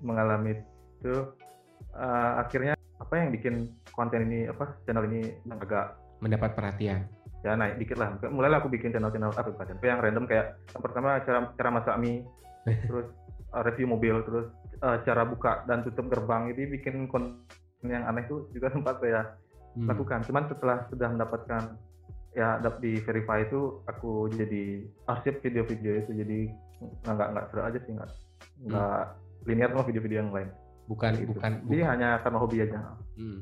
mengalami 0.01 0.59
itu. 1.03 1.17
Uh, 1.93 2.41
akhirnya 2.41 2.73
apa 2.97 3.13
yang 3.19 3.29
bikin 3.35 3.55
konten 3.93 4.25
ini 4.31 4.49
apa 4.49 4.79
channel 4.87 5.05
ini 5.11 5.35
agak 5.51 5.99
mendapat 6.23 6.55
perhatian. 6.55 7.05
Ya 7.43 7.59
naik 7.59 7.83
dikit 7.83 7.99
lah. 7.99 8.15
Mulailah 8.23 8.63
aku 8.63 8.71
bikin 8.71 8.95
channel-channel 8.95 9.35
apa 9.35 9.51
channel 9.67 9.83
yang 9.83 10.01
random 10.01 10.25
kayak 10.31 10.57
yang 10.73 10.83
pertama 10.83 11.19
cara 11.27 11.51
cara 11.59 11.71
masak 11.75 11.99
mie, 11.99 12.23
terus 12.89 13.11
uh, 13.53 13.63
review 13.67 13.87
mobil 13.91 14.23
terus 14.25 14.47
uh, 14.81 14.99
cara 15.05 15.23
buka 15.27 15.67
dan 15.69 15.85
tutup 15.85 16.09
gerbang 16.09 16.51
ini 16.55 16.79
bikin 16.79 17.07
konten 17.11 17.45
yang 17.85 18.07
aneh 18.07 18.25
itu 18.25 18.49
juga 18.55 18.71
sempat 18.75 18.99
saya 19.03 19.37
hmm. 19.77 19.89
lakukan 19.89 20.21
cuman 20.25 20.45
setelah 20.49 20.79
sudah 20.89 21.09
mendapatkan 21.13 21.63
ya 22.33 22.57
di 22.81 22.97
verify 23.05 23.45
itu 23.45 23.85
aku 23.85 24.33
jadi 24.33 24.89
arsip 25.05 25.45
video-video 25.45 26.01
itu 26.01 26.11
jadi 26.17 26.39
nggak 27.05 27.29
nggak 27.37 27.45
seru 27.53 27.61
aja 27.61 27.79
sih 27.85 27.93
nggak 27.93 28.11
hmm. 28.11 28.69
nggak 28.73 29.03
linear 29.45 29.71
sama 29.73 29.85
video-video 29.85 30.19
yang 30.25 30.33
lain 30.33 30.49
bukan 30.89 31.13
gitu. 31.17 31.37
bukan 31.37 31.53
jadi 31.69 31.83
bukan. 31.85 31.93
hanya 31.93 32.09
karena 32.25 32.39
hobi 32.41 32.57
aja 32.65 32.79
hmm. 33.21 33.39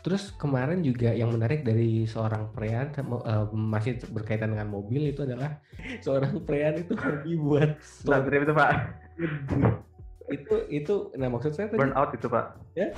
terus 0.00 0.32
kemarin 0.40 0.80
juga 0.80 1.12
yang 1.12 1.30
menarik 1.36 1.62
dari 1.62 2.08
seorang 2.08 2.48
pria 2.56 2.88
uh, 2.96 3.46
masih 3.52 4.00
berkaitan 4.08 4.56
dengan 4.56 4.72
mobil 4.72 5.12
itu 5.12 5.22
adalah 5.28 5.60
seorang 6.04 6.40
pria 6.48 6.72
itu 6.72 6.96
hobi 6.96 7.36
buat 7.36 7.70
nah, 8.08 8.24
itu 8.24 8.54
pak 8.56 8.70
itu 10.30 10.54
itu 10.70 10.94
nah 11.18 11.28
maksud 11.28 11.52
saya 11.52 11.68
tadi 11.68 11.76
burnout 11.82 12.10
itu 12.16 12.26
pak 12.30 12.56
ya 12.72 12.88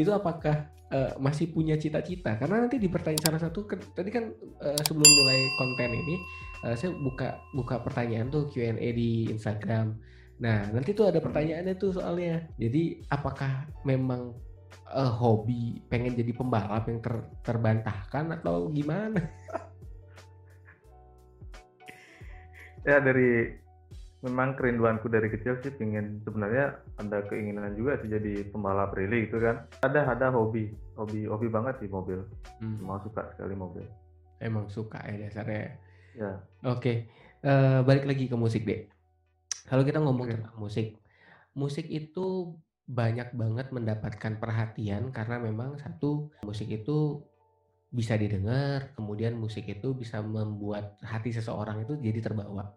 itu 0.00 0.10
apakah 0.10 0.70
uh, 0.92 1.16
masih 1.18 1.50
punya 1.50 1.74
cita-cita? 1.74 2.36
Karena 2.38 2.64
nanti 2.66 2.78
di 2.78 2.86
pertanyaan 2.86 3.24
salah 3.32 3.42
satu 3.42 3.66
kan, 3.66 3.80
tadi 3.94 4.10
kan 4.10 4.30
uh, 4.62 4.80
sebelum 4.84 5.06
mulai 5.06 5.38
konten 5.58 5.90
ini 5.90 6.16
uh, 6.66 6.74
saya 6.74 6.92
buka 6.94 7.40
buka 7.54 7.82
pertanyaan 7.82 8.30
tuh 8.30 8.46
Q&A 8.50 8.78
di 8.94 9.28
Instagram. 9.30 9.96
Nah 10.42 10.70
nanti 10.70 10.94
tuh 10.94 11.10
ada 11.10 11.18
pertanyaannya 11.22 11.74
tuh 11.78 11.94
soalnya. 11.94 12.46
Jadi 12.58 13.02
apakah 13.10 13.70
memang 13.86 14.34
uh, 14.90 15.12
hobi 15.18 15.82
pengen 15.90 16.14
jadi 16.14 16.32
pembalap 16.34 16.86
yang 16.90 17.00
ter, 17.02 17.14
terbantahkan 17.42 18.40
atau 18.40 18.70
gimana? 18.70 19.20
Ya 22.84 23.00
dari 23.00 23.63
memang 24.24 24.56
kerinduanku 24.56 25.12
dari 25.12 25.28
kecil 25.28 25.60
sih 25.60 25.68
pingin 25.76 26.24
sebenarnya 26.24 26.80
ada 26.96 27.28
keinginan 27.28 27.76
juga 27.76 28.00
sih 28.00 28.08
jadi 28.08 28.48
pembalap 28.48 28.96
rally 28.96 29.28
gitu 29.28 29.36
kan 29.36 29.68
ada 29.84 30.08
ada 30.08 30.32
hobi 30.32 30.72
hobi 30.96 31.28
hobi 31.28 31.46
banget 31.52 31.84
sih 31.84 31.92
mobil 31.92 32.24
hmm. 32.64 32.80
mau 32.80 32.96
suka 33.04 33.28
sekali 33.36 33.52
mobil 33.52 33.84
emang 34.40 34.64
suka 34.72 34.96
ya 35.04 35.28
dasarnya 35.28 35.76
ya 36.16 36.40
oke 36.64 36.80
okay. 36.80 36.96
uh, 37.44 37.52
eh, 37.52 37.80
balik 37.84 38.08
lagi 38.08 38.24
ke 38.32 38.36
musik 38.40 38.64
deh 38.64 38.88
kalau 39.68 39.84
kita 39.84 40.00
ngomong 40.00 40.24
okay. 40.24 40.40
tentang 40.40 40.56
musik 40.56 40.88
musik 41.52 41.86
itu 41.92 42.56
banyak 42.88 43.28
banget 43.36 43.76
mendapatkan 43.76 44.40
perhatian 44.40 45.12
karena 45.12 45.36
memang 45.36 45.76
satu 45.76 46.32
musik 46.48 46.72
itu 46.72 47.20
bisa 47.92 48.16
didengar 48.16 48.88
kemudian 48.96 49.36
musik 49.36 49.68
itu 49.68 49.92
bisa 49.92 50.24
membuat 50.24 50.96
hati 51.04 51.28
seseorang 51.28 51.84
itu 51.84 52.00
jadi 52.00 52.24
terbawa 52.24 52.72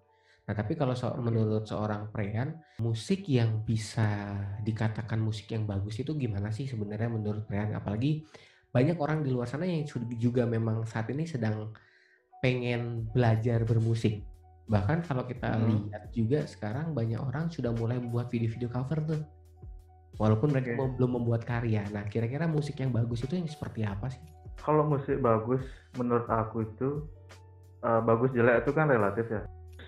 Nah, 0.47 0.55
tapi 0.55 0.79
kalau 0.79 0.95
so 0.95 1.11
menurut 1.19 1.67
seorang 1.67 2.07
Prean, 2.07 2.55
musik 2.79 3.27
yang 3.27 3.67
bisa 3.67 4.31
dikatakan 4.63 5.19
musik 5.19 5.51
yang 5.51 5.67
bagus 5.67 5.99
itu 5.99 6.15
gimana 6.15 6.55
sih 6.55 6.63
sebenarnya 6.63 7.11
menurut 7.11 7.43
Prean? 7.43 7.75
Apalagi 7.75 8.23
banyak 8.71 8.95
orang 8.95 9.27
di 9.27 9.35
luar 9.35 9.51
sana 9.51 9.67
yang 9.67 9.83
juga 10.15 10.47
memang 10.47 10.87
saat 10.87 11.11
ini 11.11 11.27
sedang 11.27 11.75
pengen 12.39 13.11
belajar 13.11 13.67
bermusik. 13.67 14.23
Bahkan 14.71 15.03
kalau 15.03 15.27
kita 15.27 15.51
hmm. 15.51 15.67
lihat 15.67 16.03
juga 16.15 16.39
sekarang 16.47 16.95
banyak 16.95 17.19
orang 17.19 17.51
sudah 17.51 17.75
mulai 17.75 17.99
membuat 17.99 18.31
video-video 18.31 18.71
cover 18.71 19.03
tuh. 19.03 19.21
Walaupun 20.15 20.55
mereka 20.55 20.79
okay. 20.79 20.95
belum 20.95 21.11
membuat 21.19 21.43
karya. 21.43 21.83
Nah, 21.91 22.07
kira-kira 22.07 22.47
musik 22.47 22.79
yang 22.79 22.95
bagus 22.95 23.19
itu 23.19 23.35
yang 23.35 23.51
seperti 23.51 23.83
apa 23.83 24.07
sih? 24.07 24.23
Kalau 24.63 24.87
musik 24.87 25.19
bagus 25.19 25.61
menurut 25.99 26.25
aku 26.31 26.63
itu 26.63 27.03
uh, 27.83 27.99
bagus 27.99 28.31
jelek 28.31 28.63
itu 28.63 28.71
kan 28.71 28.87
relatif 28.87 29.27
ya 29.27 29.43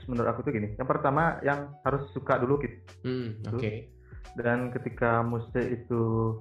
menurut 0.10 0.34
aku 0.34 0.42
tuh 0.42 0.54
gini. 0.58 0.74
Yang 0.74 0.89
pertama 0.89 1.38
yang 1.46 1.78
harus 1.86 2.10
suka 2.12 2.42
dulu 2.42 2.58
gitu. 2.66 2.78
Hmm, 3.06 3.38
Oke. 3.54 3.62
Okay. 3.62 3.75
Dan 4.34 4.74
ketika 4.74 5.22
musik 5.22 5.62
itu 5.62 6.36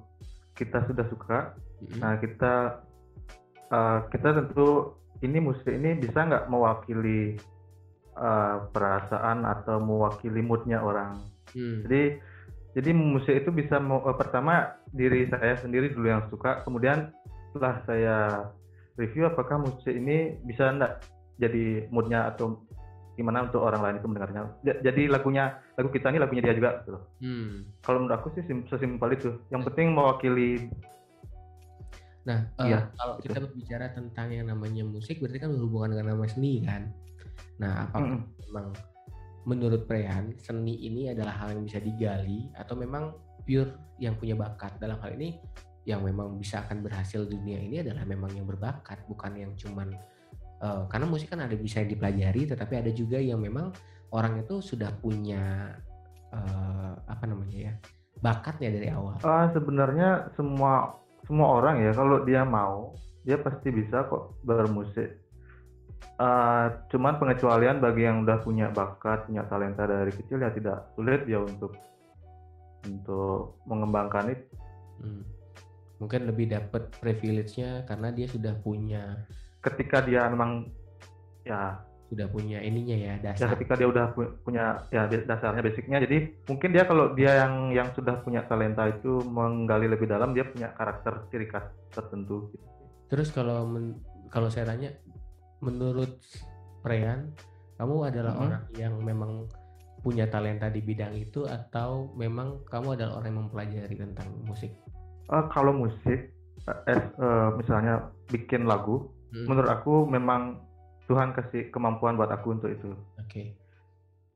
kita 0.57 0.89
sudah 0.89 1.05
suka, 1.13 1.39
hmm. 1.85 2.01
nah 2.01 2.17
kita 2.17 2.83
uh, 3.71 4.09
kita 4.09 4.29
tentu 4.43 4.97
ini 5.21 5.39
musik 5.39 5.69
ini 5.69 6.01
bisa 6.01 6.25
nggak 6.25 6.49
mewakili 6.49 7.37
uh, 8.17 8.67
perasaan 8.73 9.45
atau 9.45 9.79
mewakili 9.79 10.41
moodnya 10.41 10.81
orang. 10.81 11.21
Hmm. 11.53 11.85
Jadi 11.85 12.19
jadi 12.77 12.91
musik 12.95 13.35
itu 13.45 13.51
bisa 13.53 13.77
mau, 13.81 14.01
uh, 14.05 14.17
pertama 14.17 14.81
diri 14.91 15.29
saya 15.29 15.61
sendiri 15.61 15.93
dulu 15.93 16.07
yang 16.09 16.25
suka, 16.33 16.65
kemudian 16.65 17.13
setelah 17.53 17.77
saya 17.85 18.17
review 18.99 19.31
apakah 19.31 19.63
musik 19.63 19.95
ini 19.95 20.37
bisa 20.45 20.75
enggak 20.75 21.01
jadi 21.39 21.87
moodnya 21.95 22.35
atau 22.35 22.67
gimana 23.19 23.51
untuk 23.51 23.67
orang 23.67 23.83
lain 23.83 23.97
itu 23.99 24.07
mendengarnya. 24.07 24.43
Jadi 24.63 25.11
lagunya 25.11 25.59
lagu 25.75 25.91
kita 25.91 26.15
ini 26.15 26.23
lagunya 26.23 26.43
dia 26.47 26.55
juga 26.55 26.71
gitu 26.87 27.03
Hmm. 27.19 27.67
Kalau 27.83 27.99
menurut 27.99 28.15
aku 28.15 28.31
sih 28.39 28.47
sesimpel 28.47 29.19
itu. 29.19 29.35
Yang 29.51 29.63
penting 29.75 29.91
mewakili 29.91 30.71
Nah, 32.29 32.45
iya, 32.61 32.85
uh, 32.85 32.93
kalau 32.93 33.15
gitu. 33.17 33.33
kita 33.33 33.39
berbicara 33.41 33.87
tentang 33.97 34.29
yang 34.29 34.53
namanya 34.53 34.85
musik 34.85 35.17
berarti 35.17 35.41
kan 35.41 35.49
berhubungan 35.49 35.97
dengan 35.97 36.07
nama 36.13 36.29
seni 36.29 36.61
kan. 36.61 36.93
Nah, 37.57 37.89
apakah 37.89 38.21
hmm. 38.21 38.37
memang 38.45 38.67
menurut 39.49 39.89
Prehan 39.89 40.37
seni 40.37 40.77
ini 40.85 41.09
adalah 41.09 41.33
hal 41.41 41.57
yang 41.57 41.65
bisa 41.65 41.81
digali 41.81 42.53
atau 42.53 42.77
memang 42.77 43.17
pure 43.49 43.73
yang 43.97 44.13
punya 44.21 44.37
bakat 44.37 44.77
dalam 44.77 45.01
hal 45.01 45.17
ini 45.17 45.41
yang 45.89 46.05
memang 46.05 46.37
bisa 46.37 46.61
akan 46.69 46.85
berhasil 46.85 47.25
di 47.25 47.41
dunia 47.41 47.65
ini 47.65 47.81
adalah 47.81 48.05
memang 48.05 48.29
yang 48.37 48.45
berbakat 48.45 49.01
bukan 49.09 49.33
yang 49.41 49.53
cuman 49.57 49.97
uh, 50.63 50.85
karena 50.91 51.07
musik 51.07 51.31
kan 51.31 51.43
ada 51.45 51.55
bisa 51.55 51.83
dipelajari 51.83 52.49
tetapi 52.49 52.75
ada 52.79 52.91
juga 52.95 53.19
yang 53.19 53.43
memang 53.43 53.71
orang 54.13 54.41
itu 54.43 54.61
sudah 54.65 54.93
punya 54.99 55.77
uh, 56.33 56.93
apa 57.09 57.25
namanya 57.29 57.73
ya 57.73 57.75
bakatnya 58.19 58.75
dari 58.75 58.89
awal. 58.91 59.19
Uh, 59.23 59.47
sebenarnya 59.55 60.33
semua 60.35 60.99
semua 61.27 61.61
orang 61.63 61.83
ya 61.83 61.93
kalau 61.95 62.25
dia 62.25 62.43
mau 62.43 62.95
dia 63.23 63.39
pasti 63.39 63.69
bisa 63.71 64.07
kok 64.09 64.35
bermusik. 64.43 65.21
Uh, 66.19 66.71
cuman 66.91 67.19
pengecualian 67.19 67.79
bagi 67.79 68.07
yang 68.07 68.27
udah 68.27 68.43
punya 68.43 68.71
bakat, 68.75 69.27
punya 69.31 69.47
talenta 69.47 69.87
dari 69.87 70.11
kecil 70.11 70.43
ya 70.43 70.51
tidak 70.51 70.91
sulit 70.99 71.27
ya 71.31 71.43
untuk 71.43 71.79
untuk 72.87 73.59
mengembangkan 73.67 74.35
itu. 74.35 74.47
Hmm. 75.03 75.23
Mungkin 75.99 76.31
lebih 76.31 76.55
dapat 76.55 76.95
privilege-nya 77.03 77.83
karena 77.87 78.15
dia 78.15 78.31
sudah 78.31 78.55
punya 78.63 79.27
ketika 79.73 80.05
dia 80.05 80.27
memang 80.29 80.71
ya 81.45 81.81
sudah 82.09 82.25
punya 82.33 82.59
ininya 82.65 82.97
ya, 82.97 83.13
ya 83.13 83.15
dasar. 83.21 83.45
Ya 83.45 83.53
ketika 83.53 83.75
dia 83.77 83.89
udah 83.89 84.07
punya 84.43 84.81
ya 84.89 85.05
dasarnya 85.09 85.61
basicnya, 85.61 86.01
jadi 86.01 86.33
mungkin 86.49 86.71
dia 86.73 86.89
kalau 86.89 87.13
dia 87.13 87.45
yang 87.45 87.69
yang 87.73 87.89
sudah 87.93 88.25
punya 88.25 88.49
talenta 88.49 88.89
itu 88.89 89.21
menggali 89.29 89.93
lebih 89.93 90.09
dalam, 90.09 90.33
dia 90.33 90.49
punya 90.49 90.73
karakter 90.73 91.29
ciri 91.29 91.53
khas 91.53 91.69
tertentu. 91.93 92.49
Gitu. 92.53 92.65
Terus 93.13 93.29
kalau 93.33 93.69
men, 93.69 94.01
kalau 94.33 94.49
saya 94.49 94.73
tanya, 94.73 94.97
menurut 95.61 96.17
Prean, 96.81 97.29
kamu 97.77 98.09
adalah 98.09 98.33
-hmm. 98.37 98.45
orang 98.49 98.65
yang 98.81 98.95
memang 99.05 99.33
punya 100.01 100.31
talenta 100.31 100.71
di 100.73 100.81
bidang 100.81 101.13
itu 101.19 101.45
atau 101.45 102.15
memang 102.17 102.65
kamu 102.71 102.97
adalah 102.97 103.21
orang 103.21 103.29
yang 103.35 103.41
mempelajari 103.49 103.95
tentang 103.99 104.29
musik? 104.47 104.73
Uh, 105.29 105.45
kalau 105.53 105.77
musik, 105.77 106.33
uh, 106.65 106.73
uh, 107.21 107.49
misalnya 107.59 108.09
bikin 108.33 108.65
lagu, 108.65 109.13
Hmm. 109.33 109.47
Menurut 109.49 109.71
aku 109.71 109.95
memang 110.09 110.63
Tuhan 111.09 111.33
kasih 111.33 111.73
kemampuan 111.73 112.17
buat 112.21 112.29
aku 112.29 112.61
untuk 112.61 112.71
itu. 112.73 112.93
Oke. 113.17 113.27
Okay. 113.29 113.47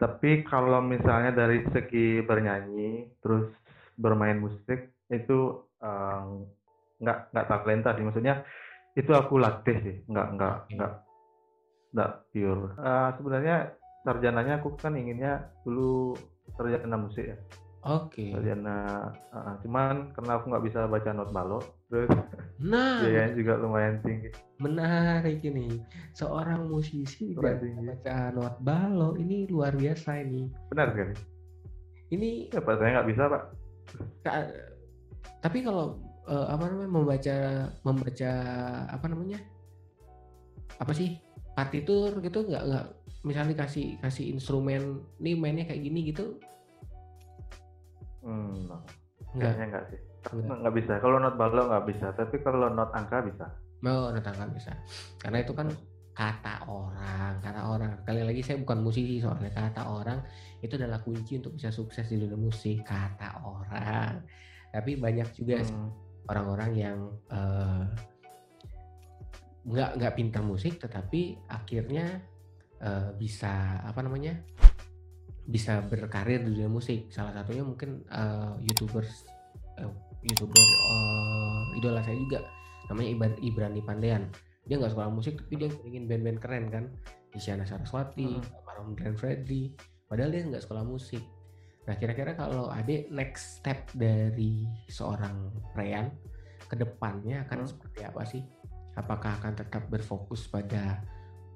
Tapi 0.01 0.43
kalau 0.49 0.83
misalnya 0.83 1.31
dari 1.31 1.63
segi 1.71 2.25
bernyanyi 2.25 3.07
terus 3.23 3.47
bermain 3.95 4.41
musik 4.41 4.91
itu 5.13 5.63
um, 5.79 6.49
nggak 6.99 7.31
nggak 7.31 7.47
talenta 7.47 7.95
sih 7.95 8.03
maksudnya 8.03 8.43
itu 8.97 9.13
aku 9.13 9.37
latih 9.37 9.77
sih 9.85 9.97
nggak 10.09 10.27
nggak 10.35 10.57
okay. 10.65 10.75
nggak 10.75 10.93
nggak 11.93 12.11
pure. 12.33 12.65
Uh, 12.81 13.09
sebenarnya 13.21 13.57
sarjananya 14.03 14.55
aku 14.59 14.75
kan 14.81 14.97
inginnya 14.97 15.53
dulu 15.63 16.17
sarjana 16.57 16.97
musik 16.99 17.25
ya. 17.29 17.37
Oke. 17.83 18.31
Okay. 18.31 18.39
Sarjana, 18.39 19.11
uh, 19.35 19.55
cuman 19.67 20.15
karena 20.15 20.33
aku 20.39 20.45
nggak 20.55 20.65
bisa 20.71 20.81
baca 20.87 21.11
not 21.11 21.35
balok, 21.35 21.67
terus 21.91 22.11
nah, 22.63 23.03
biayanya 23.03 23.35
juga 23.35 23.59
lumayan 23.59 23.99
tinggi. 24.07 24.31
Menarik 24.63 25.43
ini, 25.43 25.83
seorang 26.15 26.71
musisi 26.71 27.35
tidak 27.35 27.59
baca 27.59 28.31
not 28.31 28.63
balok, 28.63 29.19
ini 29.19 29.51
luar 29.51 29.75
biasa 29.75 30.23
ini. 30.23 30.47
Benar 30.71 30.95
sekali. 30.95 31.15
Ini 32.15 32.55
apa 32.55 32.71
saya 32.79 32.91
nggak 33.03 33.09
bisa 33.11 33.23
pak? 33.27 33.43
tapi 35.43 35.59
kalau 35.67 35.99
uh, 36.31 36.47
apa 36.55 36.71
namanya 36.71 36.91
membaca 36.91 37.37
membaca 37.83 38.33
apa 38.89 39.07
namanya 39.11 39.43
apa 40.79 40.93
sih 40.95 41.19
partitur 41.59 42.23
gitu 42.23 42.47
nggak 42.47 42.63
nggak 42.63 42.87
misalnya 43.27 43.67
kasih 43.67 43.99
kasih 43.99 44.35
instrumen 44.35 45.03
nih 45.19 45.35
mainnya 45.35 45.67
kayak 45.67 45.83
gini 45.83 46.15
gitu 46.15 46.39
Hmm, 48.23 48.71
kayaknya 49.37 49.65
enggak 49.69 49.85
sih. 49.91 50.01
Enggak. 50.33 50.57
enggak 50.63 50.75
bisa. 50.79 50.93
Kalau 51.03 51.17
not 51.19 51.35
balok 51.35 51.67
nggak 51.69 51.87
bisa, 51.91 52.07
tapi 52.15 52.37
kalau 52.41 52.71
not 52.71 52.91
angka 52.95 53.19
bisa. 53.27 53.47
Oh, 53.83 54.15
not 54.15 54.27
angka 54.27 54.47
bisa. 54.55 54.73
Karena 55.19 55.43
itu 55.43 55.53
kan 55.53 55.69
kata 56.13 56.69
orang 56.69 57.41
kata 57.41 57.61
orang 57.65 57.93
kali 58.05 58.21
lagi 58.21 58.45
saya 58.45 58.61
bukan 58.61 58.85
musisi 58.85 59.17
soalnya 59.17 59.49
kata 59.49 59.89
orang 59.89 60.21
itu 60.61 60.77
adalah 60.77 61.01
kunci 61.01 61.41
untuk 61.41 61.57
bisa 61.57 61.73
sukses 61.73 62.05
di 62.05 62.21
dunia 62.21 62.37
musik 62.37 62.85
kata 62.85 63.41
orang 63.41 64.21
tapi 64.69 65.01
banyak 65.01 65.29
juga 65.33 65.65
hmm. 65.65 65.89
orang-orang 66.29 66.71
yang 66.77 66.99
uh, 67.33 67.89
nggak 69.65 69.91
nggak 69.97 70.15
pintar 70.21 70.45
musik 70.45 70.77
tetapi 70.77 71.41
akhirnya 71.49 72.21
uh, 72.85 73.17
bisa 73.17 73.81
apa 73.81 74.05
namanya 74.05 74.37
bisa 75.47 75.83
berkarir 75.87 76.43
di 76.47 76.55
dunia 76.55 76.71
musik. 76.71 77.11
Salah 77.11 77.35
satunya 77.35 77.67
mungkin 77.67 78.07
uh, 78.11 78.55
youtubers 78.63 79.27
uh, 79.79 79.91
youtuber 80.23 80.63
uh, 80.63 81.79
idola 81.79 82.01
saya 82.03 82.19
juga. 82.19 82.41
Namanya 82.91 83.39
Ibrani 83.43 83.83
Pandean. 83.83 84.31
Dia 84.67 84.79
nggak 84.79 84.95
sekolah 84.95 85.11
musik 85.11 85.43
tapi 85.43 85.55
dia 85.59 85.71
ingin 85.83 86.07
band-band 86.07 86.39
keren 86.39 86.65
kan. 86.71 86.85
Isyana 87.33 87.65
Saraswati, 87.65 88.29
hmm. 88.39 88.69
Marom 88.69 88.95
Brand 88.95 89.17
Freddy. 89.17 89.73
Padahal 90.07 90.31
dia 90.31 90.45
nggak 90.45 90.63
sekolah 90.63 90.85
musik. 90.85 91.25
Nah 91.89 91.99
kira-kira 91.99 92.39
kalau 92.39 92.71
adik 92.71 93.11
next 93.11 93.59
step 93.59 93.91
dari 93.97 94.69
seorang 94.87 95.51
Preyan 95.75 96.13
ke 96.69 96.79
depannya 96.79 97.43
akan 97.49 97.67
hmm. 97.67 97.71
seperti 97.73 98.01
apa 98.07 98.23
sih? 98.29 98.43
Apakah 98.93 99.41
akan 99.41 99.57
tetap 99.57 99.89
berfokus 99.89 100.47
pada 100.53 101.01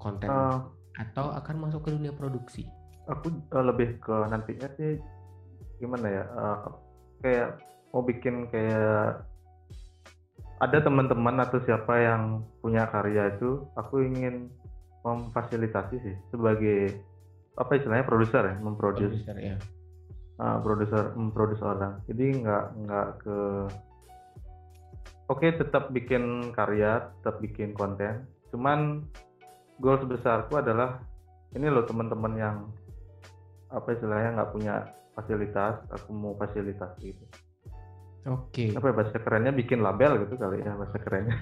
konten 0.01 0.27
uh, 0.27 0.65
atau 0.97 1.29
akan 1.37 1.69
masuk 1.69 1.85
ke 1.85 1.89
dunia 1.93 2.09
produksi 2.09 2.65
aku 3.07 3.27
uh, 3.55 3.65
lebih 3.65 3.99
ke 4.03 4.15
nantinya 4.27 4.67
sih 4.75 4.99
gimana 5.79 6.07
ya 6.11 6.23
uh, 6.35 6.67
kayak 7.23 7.49
mau 7.91 8.03
bikin 8.03 8.51
kayak 8.51 9.23
ada 10.57 10.77
teman-teman 10.81 11.37
atau 11.37 11.61
siapa 11.61 11.93
yang 12.01 12.41
punya 12.65 12.89
karya 12.89 13.29
itu 13.37 13.61
aku 13.77 14.01
ingin 14.01 14.49
memfasilitasi 15.05 15.95
sih 16.01 16.15
sebagai 16.33 16.97
apa 17.57 17.77
istilahnya 17.77 18.05
produser 18.05 18.43
ya 18.45 18.55
memproduce. 18.61 19.17
Produser 19.21 19.37
ya. 19.41 19.57
Uh, 20.37 20.57
produser 20.61 21.03
memproduce 21.17 21.61
orang. 21.65 21.97
Jadi 22.05 22.45
nggak 22.45 22.65
nggak 22.85 23.07
ke 23.25 23.37
oke 25.27 25.41
okay, 25.41 25.57
tetap 25.57 25.89
bikin 25.89 26.53
karya 26.53 27.09
tetap 27.21 27.41
bikin 27.41 27.73
konten. 27.73 28.29
Cuman 28.53 29.05
goal 29.81 29.97
sebesarku 29.97 30.57
adalah 30.57 31.01
ini 31.57 31.65
loh 31.69 31.85
teman-teman 31.85 32.33
yang 32.37 32.57
apa 33.67 33.87
istilahnya 33.93 34.39
nggak 34.39 34.51
punya 34.53 34.75
fasilitas 35.17 35.81
aku 35.91 36.09
mau 36.13 36.33
fasilitas 36.37 36.91
gitu 37.01 37.25
Oke. 38.27 38.67
Okay. 38.67 38.75
Apa 38.75 38.91
ya 38.91 38.95
bahasa 38.99 39.17
kerennya 39.23 39.55
bikin 39.55 39.79
label 39.79 40.27
gitu 40.27 40.35
kali 40.35 40.59
ya 40.59 40.75
bahasa 40.75 40.99
kerennya. 40.99 41.39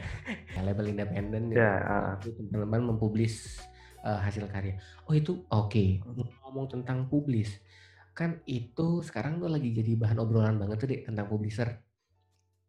ya, 0.58 0.60
label 0.66 0.90
independen 0.90 1.46
ya. 1.54 1.78
Uh. 1.78 2.34
teman-teman 2.50 2.90
mempublis 2.90 3.62
uh, 4.02 4.18
hasil 4.18 4.50
karya. 4.50 4.74
Oh 5.06 5.14
itu 5.14 5.46
oke. 5.46 5.70
Okay. 5.70 6.02
Ngomong 6.42 6.66
tentang 6.66 7.06
publis, 7.06 7.54
kan 8.18 8.42
itu 8.50 8.98
sekarang 9.06 9.38
tuh 9.38 9.46
lagi 9.46 9.70
jadi 9.70 9.94
bahan 9.94 10.18
obrolan 10.18 10.58
banget 10.58 10.76
tuh 10.82 10.88
deh 10.90 11.00
tentang 11.06 11.30
publisher. 11.30 11.70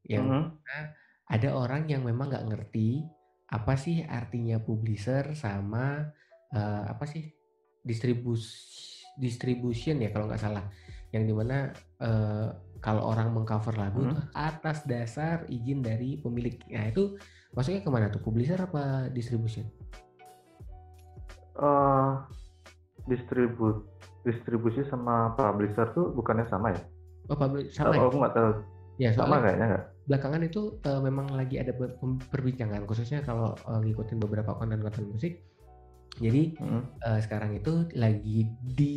Yang 0.05 0.25
uh 0.29 0.45
-huh. 0.53 0.85
ada 1.33 1.49
orang 1.57 1.89
yang 1.89 2.05
memang 2.05 2.29
nggak 2.29 2.45
ngerti 2.45 3.01
apa 3.49 3.73
sih 3.77 4.05
artinya 4.05 4.61
publisher 4.61 5.33
sama 5.33 6.13
uh, 6.53 6.83
apa 6.85 7.05
sih 7.09 7.29
distribus 7.85 8.45
distribution 9.15 9.99
ya 10.03 10.11
kalau 10.11 10.27
nggak 10.27 10.41
salah 10.41 10.65
yang 11.15 11.23
di 11.23 11.33
mana 11.33 11.71
uh, 12.03 12.51
kalau 12.83 13.07
orang 13.07 13.33
mengcover 13.33 13.73
lagu 13.79 14.03
hmm. 14.03 14.35
atas 14.35 14.85
dasar 14.85 15.47
izin 15.49 15.81
dari 15.81 16.21
pemilik. 16.21 16.59
Nah 16.69 16.91
itu 16.91 17.17
masuknya 17.55 17.81
ke 17.81 17.89
mana 17.89 18.11
tuh? 18.13 18.21
Publisher 18.21 18.59
apa 18.61 19.09
distribution? 19.09 19.65
Uh, 21.55 22.19
distribu 23.07 23.87
distribusi 24.27 24.83
sama 24.91 25.33
publisher 25.33 25.89
tuh 25.95 26.11
bukannya 26.13 26.45
sama 26.51 26.75
ya? 26.75 26.81
Oh, 27.31 27.37
publisher 27.37 27.73
sama. 27.73 27.89
Oh, 27.89 27.95
ya? 27.95 28.01
aku 28.05 28.17
nggak 28.21 28.35
tahu. 28.35 28.51
Ya, 28.95 29.09
sama 29.11 29.43
kayaknya 29.43 29.65
nggak? 29.75 29.85
Belakangan 30.05 30.41
itu 30.45 30.61
uh, 30.85 31.01
memang 31.01 31.27
lagi 31.33 31.57
ada 31.57 31.73
perbincangan, 32.29 32.85
khususnya 32.85 33.25
kalau 33.25 33.57
uh, 33.65 33.81
ngikutin 33.81 34.21
beberapa 34.21 34.53
konten-konten 34.53 35.09
musik. 35.09 35.41
Jadi 36.19 36.55
hmm. 36.55 36.83
uh, 37.03 37.19
sekarang 37.19 37.59
itu 37.59 37.91
lagi 37.95 38.47
di 38.63 38.95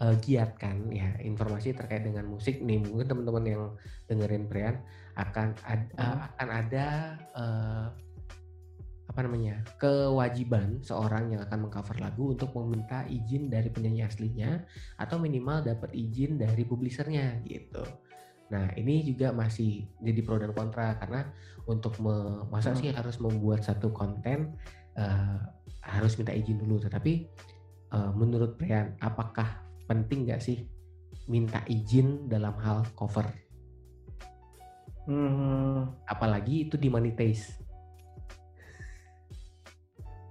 uh, 0.00 0.14
giatkan 0.20 0.88
ya 0.92 1.16
informasi 1.24 1.72
terkait 1.72 2.04
dengan 2.04 2.28
musik 2.28 2.60
nih 2.60 2.80
mungkin 2.80 3.08
teman-teman 3.08 3.44
yang 3.44 3.62
dengerin 4.06 4.44
Brian 4.46 4.76
akan 5.18 5.56
ada, 5.64 5.88
hmm. 5.96 6.18
akan 6.34 6.48
ada 6.48 6.86
uh, 7.34 7.86
apa 9.08 9.20
namanya 9.24 9.64
kewajiban 9.80 10.84
seorang 10.84 11.32
yang 11.32 11.40
akan 11.42 11.66
mengcover 11.66 11.96
lagu 11.98 12.36
untuk 12.36 12.52
meminta 12.60 13.08
izin 13.08 13.48
dari 13.48 13.72
penyanyi 13.72 14.04
aslinya 14.04 14.62
atau 15.00 15.16
minimal 15.16 15.64
dapat 15.64 15.90
izin 15.96 16.36
dari 16.36 16.62
publishernya 16.68 17.40
gitu. 17.48 17.82
Nah 18.52 18.68
ini 18.76 19.02
juga 19.08 19.32
masih 19.32 19.88
jadi 20.04 20.20
pro 20.20 20.36
dan 20.36 20.52
kontra 20.52 21.00
karena 21.00 21.24
untuk 21.64 21.96
masa 22.52 22.76
hmm. 22.76 22.78
sih 22.78 22.90
harus 22.92 23.16
membuat 23.16 23.64
satu 23.64 23.90
konten 23.96 24.54
uh, 24.94 25.40
harus 25.82 26.18
minta 26.18 26.34
izin 26.34 26.58
dulu. 26.60 26.82
Tetapi 26.82 27.12
uh, 27.94 28.10
menurut 28.14 28.58
Brian 28.58 28.96
apakah 29.00 29.64
penting 29.88 30.28
nggak 30.28 30.42
sih 30.42 30.68
minta 31.28 31.60
izin 31.68 32.28
dalam 32.28 32.56
hal 32.60 32.84
cover? 32.96 33.26
Hmm. 35.08 35.88
Apalagi 36.04 36.68
itu 36.68 36.76
di 36.76 36.92
monetize. 36.92 37.56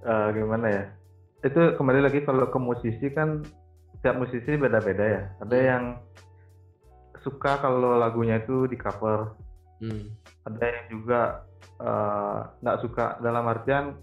Uh, 0.06 0.30
gimana 0.32 0.68
ya? 0.70 0.84
Itu 1.42 1.74
kembali 1.74 2.06
lagi 2.06 2.22
kalau 2.22 2.50
ke 2.54 2.60
musisi 2.62 3.10
kan 3.10 3.42
setiap 3.98 4.22
musisi 4.22 4.54
beda-beda 4.54 5.06
ya. 5.06 5.22
Ada 5.42 5.58
hmm. 5.58 5.68
yang 5.68 5.84
suka 7.26 7.58
kalau 7.60 7.98
lagunya 7.98 8.38
itu 8.38 8.70
di 8.70 8.78
cover. 8.78 9.34
Hmm. 9.82 10.14
Ada 10.48 10.64
yang 10.64 10.86
juga 10.90 11.22
eh, 11.78 12.40
nggak 12.64 12.78
uh, 12.78 12.82
suka 12.82 13.06
dalam 13.20 13.46
artian 13.46 14.00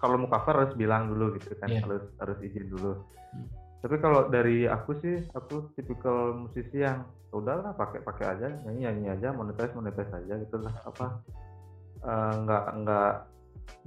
kalau 0.00 0.16
mau 0.16 0.32
cover 0.32 0.54
harus 0.56 0.74
bilang 0.74 1.12
dulu 1.12 1.36
gitu 1.36 1.52
kan, 1.60 1.68
yeah. 1.68 1.84
harus 1.84 2.04
harus 2.16 2.38
izin 2.40 2.72
dulu. 2.72 2.96
Hmm. 3.36 3.46
Tapi 3.80 3.96
kalau 4.00 4.28
dari 4.32 4.64
aku 4.64 4.96
sih 5.00 5.24
aku 5.36 5.72
tipikal 5.76 6.36
musisi 6.36 6.80
yang 6.80 7.04
ya 7.30 7.34
udahlah 7.36 7.72
pakai 7.78 8.02
pakai 8.02 8.26
aja 8.26 8.46
nyanyi 8.66 8.88
nyanyi 8.88 9.06
aja 9.14 9.28
monetize 9.30 9.76
monetize 9.76 10.12
aja 10.12 10.34
gitu 10.40 10.56
lah. 10.60 10.74
Apa 10.88 11.06
uh, 12.04 12.32
nggak 12.44 12.64
nggak 12.80 13.12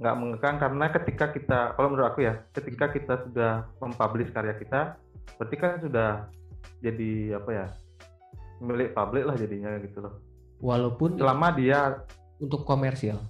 nggak 0.00 0.16
mengekang 0.18 0.56
karena 0.58 0.86
ketika 0.90 1.26
kita 1.30 1.60
kalau 1.76 1.88
menurut 1.92 2.08
aku 2.10 2.26
ya 2.26 2.34
ketika 2.56 2.90
kita 2.90 3.14
sudah 3.28 3.52
mempublish 3.78 4.32
karya 4.34 4.54
kita 4.58 4.98
berarti 5.38 5.56
kan 5.58 5.78
sudah 5.78 6.10
jadi 6.82 7.38
apa 7.38 7.50
ya 7.50 7.66
milik 8.62 8.94
publik 8.94 9.24
lah 9.26 9.36
jadinya 9.38 9.76
gitu 9.82 9.98
loh. 10.02 10.14
Walaupun 10.62 11.18
selama 11.18 11.52
dia 11.54 12.00
untuk 12.40 12.64
komersial 12.64 13.20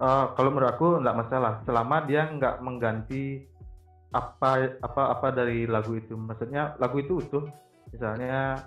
uh, 0.00 0.32
kalau 0.34 0.50
menurut 0.50 0.72
aku 0.72 0.86
nggak 0.98 1.16
masalah 1.16 1.52
selama 1.68 2.08
dia 2.08 2.26
nggak 2.32 2.64
mengganti 2.64 3.44
apa 4.10 4.80
apa 4.82 5.02
apa 5.14 5.28
dari 5.30 5.70
lagu 5.70 5.94
itu 5.94 6.18
maksudnya 6.18 6.74
lagu 6.82 6.98
itu 6.98 7.22
utuh 7.22 7.46
misalnya 7.94 8.58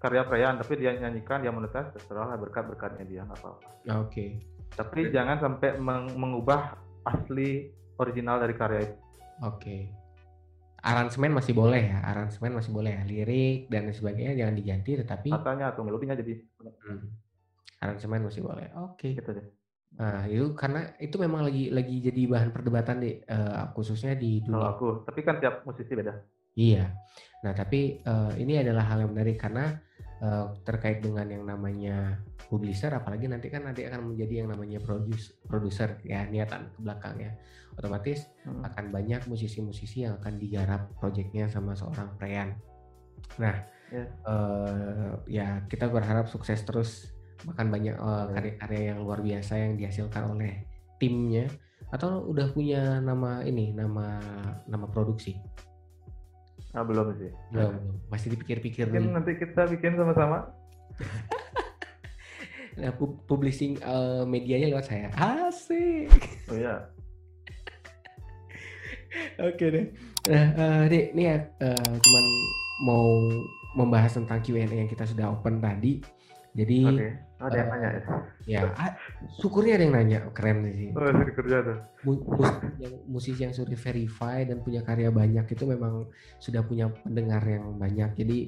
karya 0.00 0.24
perayaan 0.24 0.56
tapi 0.56 0.80
dia 0.80 0.96
nyanyikan 0.96 1.44
dia 1.44 1.52
monetas 1.52 1.92
terserah 1.92 2.32
berkat 2.40 2.64
berkatnya 2.64 3.04
dia 3.04 3.20
nggak 3.28 3.36
apa-apa 3.44 3.60
oke 3.60 4.08
okay. 4.08 4.40
tapi 4.72 5.04
okay. 5.04 5.12
jangan 5.12 5.36
sampai 5.36 5.76
meng 5.76 6.16
mengubah 6.16 6.80
asli 7.04 7.68
original 8.00 8.40
dari 8.40 8.56
karya 8.56 8.80
itu 8.88 8.96
oke 9.44 9.60
okay. 9.60 9.92
aransemen 10.80 11.36
masih 11.36 11.52
boleh 11.52 11.92
ya 11.92 12.00
aransemen 12.00 12.56
masih 12.56 12.72
boleh 12.72 12.96
ya 12.96 13.02
lirik 13.04 13.68
dan 13.68 13.92
sebagainya 13.92 14.32
jangan 14.40 14.56
diganti 14.56 14.90
tetapi 14.96 15.28
katanya 15.28 15.76
atau 15.76 15.84
melodinya 15.84 16.16
jadi 16.16 16.40
hmm. 16.64 17.04
aransemen 17.84 18.24
masih 18.24 18.40
boleh 18.40 18.72
oke 18.80 18.96
okay. 18.96 19.12
gitu 19.12 19.36
deh 19.36 19.59
Nah, 19.98 20.24
itu 20.30 20.54
karena 20.54 20.94
itu 21.02 21.16
memang 21.18 21.50
lagi 21.50 21.68
lagi 21.74 21.98
jadi 21.98 22.22
bahan 22.30 22.50
perdebatan 22.54 23.02
deh, 23.02 23.20
uh, 23.26 23.74
khususnya 23.74 24.14
di 24.14 24.40
dunia. 24.40 24.54
Kalau 24.56 24.70
aku, 24.70 24.86
tapi 25.04 25.20
kan 25.26 25.42
tiap 25.42 25.66
musisi 25.66 25.92
beda. 25.92 26.14
Iya. 26.54 26.94
Nah, 27.40 27.52
tapi 27.56 28.00
uh, 28.04 28.32
ini 28.36 28.60
adalah 28.60 28.84
hal 28.86 29.04
yang 29.04 29.12
menarik 29.16 29.40
karena 29.40 29.76
uh, 30.20 30.52
terkait 30.62 31.00
dengan 31.00 31.26
yang 31.28 31.44
namanya 31.44 32.20
publisher, 32.50 32.90
apalagi 32.92 33.30
nanti 33.30 33.48
kan 33.48 33.64
nanti 33.64 33.86
akan 33.86 34.12
menjadi 34.14 34.44
yang 34.44 34.48
namanya 34.52 34.82
produce, 34.82 35.38
produser 35.46 36.02
ya 36.02 36.26
niatan 36.26 36.70
ke 36.74 36.78
belakang 36.82 37.16
ya. 37.18 37.32
Otomatis 37.78 38.26
hmm. 38.44 38.66
akan 38.66 38.84
banyak 38.92 39.22
musisi-musisi 39.30 40.04
yang 40.04 40.18
akan 40.18 40.36
digarap 40.36 40.90
proyeknya 40.98 41.46
sama 41.46 41.72
seorang 41.78 42.12
Preyan. 42.18 42.58
Nah, 43.38 43.56
yeah. 43.92 44.08
uh, 44.26 45.12
ya 45.30 45.48
kita 45.70 45.86
berharap 45.86 46.28
sukses 46.28 46.60
terus 46.66 47.14
bahkan 47.48 47.72
banyak 47.72 47.96
uh, 47.96 48.28
karya-karya 48.32 48.94
yang 48.94 48.98
luar 49.04 49.24
biasa 49.24 49.56
yang 49.56 49.72
dihasilkan 49.80 50.36
oleh 50.36 50.64
timnya 51.00 51.48
atau 51.90 52.22
udah 52.28 52.52
punya 52.52 53.00
nama 53.00 53.40
ini 53.42 53.72
nama 53.72 54.20
nama 54.68 54.86
produksi? 54.88 55.36
Ah 56.70 56.86
belum 56.86 57.16
sih. 57.18 57.32
Belum, 57.50 57.72
belum. 57.74 57.94
masih 58.12 58.28
dipikir-pikir 58.36 58.86
mungkin 58.92 59.16
nanti 59.16 59.34
kita 59.40 59.66
bikin 59.68 59.96
sama-sama. 59.96 60.52
Nah, 62.78 62.94
publishing 63.28 63.76
uh, 63.82 64.22
medianya 64.24 64.72
lewat 64.72 64.88
saya. 64.88 65.10
Asik. 65.12 66.08
Oh 66.48 66.56
iya. 66.56 66.88
Oke 69.50 69.66
deh. 69.68 69.86
Nah 70.30 70.46
uh, 70.54 70.82
dek 70.86 71.12
ini 71.12 71.22
ya 71.28 71.36
uh, 71.60 71.94
cuman 71.98 72.24
mau 72.86 73.06
membahas 73.74 74.16
tentang 74.16 74.40
Q&A 74.40 74.64
yang 74.64 74.88
kita 74.88 75.04
sudah 75.04 75.28
open 75.34 75.60
tadi. 75.60 76.00
Jadi 76.54 76.78
okay. 76.86 77.12
Oh, 77.40 77.48
ada 77.48 77.56
yang 77.56 77.68
uh, 77.68 77.72
nanya 77.72 77.88
ya? 77.88 78.02
Ya, 78.44 78.60
syukurnya 79.40 79.80
ada 79.80 79.84
yang 79.88 79.94
nanya. 79.96 80.18
Keren 80.36 80.68
sih. 80.68 80.92
Oh, 80.92 81.08
dari 81.08 81.32
kerja 81.32 81.56
tuh. 81.64 81.78
Musisi 82.04 82.68
yang, 82.76 82.94
musisi 83.08 83.40
yang 83.48 83.54
sudah 83.56 83.78
verify 83.80 84.44
dan 84.44 84.60
punya 84.60 84.84
karya 84.84 85.08
banyak 85.08 85.48
itu 85.48 85.64
memang 85.64 86.04
sudah 86.36 86.60
punya 86.60 86.92
pendengar 87.00 87.40
yang 87.48 87.80
banyak. 87.80 88.12
Jadi 88.12 88.38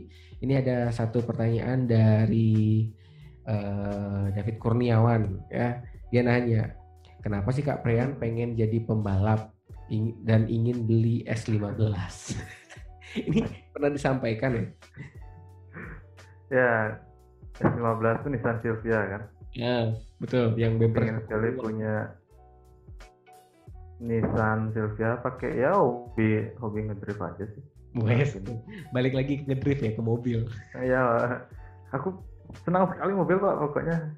ini 0.45 0.53
ada 0.61 0.93
satu 0.93 1.25
pertanyaan 1.25 1.89
dari 1.89 2.93
uh, 3.49 4.29
David 4.29 4.61
Kurniawan 4.61 5.49
ya. 5.49 5.81
Dia 6.13 6.21
nanya, 6.21 6.77
kenapa 7.25 7.49
sih 7.49 7.65
Kak 7.65 7.81
Prean 7.81 8.21
pengen 8.21 8.53
jadi 8.53 8.77
pembalap 8.85 9.57
dan 10.29 10.53
ingin 10.53 10.85
beli 10.85 11.25
S15? 11.25 12.37
ini 13.33 13.41
pernah 13.73 13.89
disampaikan 13.89 14.53
ya? 14.53 14.65
Ya, 16.53 16.73
S15 17.61 18.25
itu 18.25 18.29
Nissan 18.33 18.57
Silvia 18.65 18.99
kan? 19.09 19.23
Ya, 19.53 19.77
betul. 20.17 20.57
Yang 20.57 20.73
bumper 20.81 21.05
Pengen 21.05 21.21
sekali 21.29 21.49
punya 21.61 21.95
Nissan 24.01 24.73
Silvia 24.73 25.21
pakai 25.21 25.61
ya 25.61 25.77
hobi 25.77 26.49
hobi 26.59 26.79
ngedrift 26.89 27.21
aja 27.21 27.45
sih. 27.53 27.65
Wes, 27.93 28.41
balik 28.97 29.13
lagi 29.13 29.41
ke 29.41 29.53
ngedrift 29.53 29.85
ya 29.85 29.93
ke 29.93 30.01
mobil. 30.01 30.49
Ya, 30.81 31.05
aku 31.93 32.17
senang 32.65 32.89
sekali 32.89 33.13
mobil 33.13 33.37
kok 33.37 33.57
pokoknya. 33.69 33.97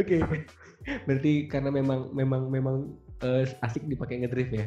Oke, 0.00 0.20
okay. 0.20 0.40
berarti 1.04 1.48
karena 1.48 1.72
memang 1.72 2.12
memang 2.12 2.52
memang 2.52 2.76
uh, 3.24 3.44
asik 3.64 3.88
dipakai 3.88 4.24
ngedrift 4.24 4.52
ya? 4.52 4.66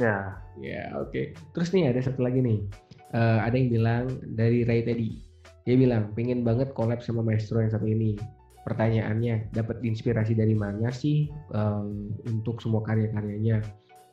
Ya. 0.00 0.40
Ya, 0.58 0.82
oke. 0.96 1.12
Okay. 1.12 1.24
Terus 1.52 1.70
nih 1.76 1.92
ada 1.92 2.00
satu 2.00 2.24
lagi 2.24 2.40
nih. 2.40 2.64
Uh, 3.12 3.44
ada 3.44 3.54
yang 3.54 3.68
bilang 3.68 4.04
dari 4.24 4.64
Ray 4.64 4.88
tadi 4.88 5.31
dia 5.62 5.74
bilang, 5.78 6.10
pengen 6.18 6.42
banget 6.42 6.74
collab 6.74 7.02
sama 7.02 7.22
maestro 7.22 7.62
yang 7.62 7.70
satu 7.70 7.86
ini. 7.86 8.18
Pertanyaannya, 8.62 9.50
dapat 9.50 9.82
inspirasi 9.82 10.38
dari 10.38 10.54
mana 10.54 10.90
sih 10.94 11.26
um, 11.54 12.14
untuk 12.26 12.62
semua 12.62 12.82
karya-karyanya? 12.86 13.62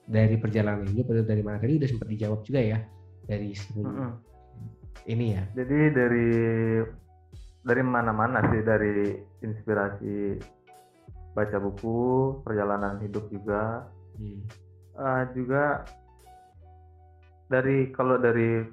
Dari 0.10 0.42
perjalanan 0.42 0.90
hidup 0.90 1.14
atau 1.14 1.22
dari 1.22 1.46
mana? 1.46 1.62
Tadi 1.62 1.78
udah 1.78 1.90
sempat 1.90 2.10
dijawab 2.10 2.42
juga 2.42 2.62
ya 2.66 2.80
dari 3.30 3.54
mm 3.54 3.86
-hmm. 3.86 4.10
ini 5.06 5.26
ya. 5.38 5.44
Jadi 5.54 5.80
dari 5.94 6.30
dari 7.62 7.84
mana-mana 7.86 8.42
sih 8.50 8.66
dari 8.66 9.22
inspirasi 9.46 10.42
baca 11.38 11.58
buku, 11.62 12.00
perjalanan 12.42 12.98
hidup 13.06 13.30
juga, 13.30 13.86
hmm. 14.18 14.40
uh, 14.98 15.24
juga 15.38 15.86
dari 17.54 17.94
kalau 17.94 18.18
dari 18.18 18.66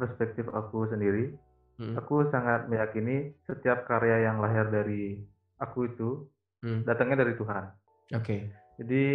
perspektif 0.00 0.48
aku 0.50 0.88
sendiri, 0.88 1.36
Hmm. 1.80 1.94
Aku 1.98 2.28
sangat 2.28 2.68
meyakini 2.68 3.32
setiap 3.48 3.88
karya 3.88 4.28
yang 4.28 4.42
lahir 4.42 4.68
dari 4.68 5.20
aku 5.56 5.88
itu 5.88 6.26
hmm. 6.62 6.84
datangnya 6.84 7.24
dari 7.24 7.34
Tuhan. 7.38 7.64
Oke. 8.12 8.24
Okay. 8.24 8.40
Jadi 8.82 9.06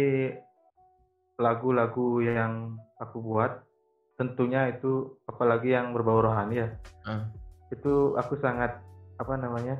lagu-lagu 1.38 2.18
yang 2.22 2.74
aku 2.98 3.22
buat 3.22 3.62
tentunya 4.18 4.74
itu 4.74 5.14
apalagi 5.30 5.70
yang 5.70 5.94
berbau 5.94 6.18
rohani 6.18 6.66
ya. 6.66 6.68
Uh. 7.06 7.22
Itu 7.70 8.18
aku 8.18 8.40
sangat 8.42 8.82
apa 9.22 9.34
namanya? 9.38 9.78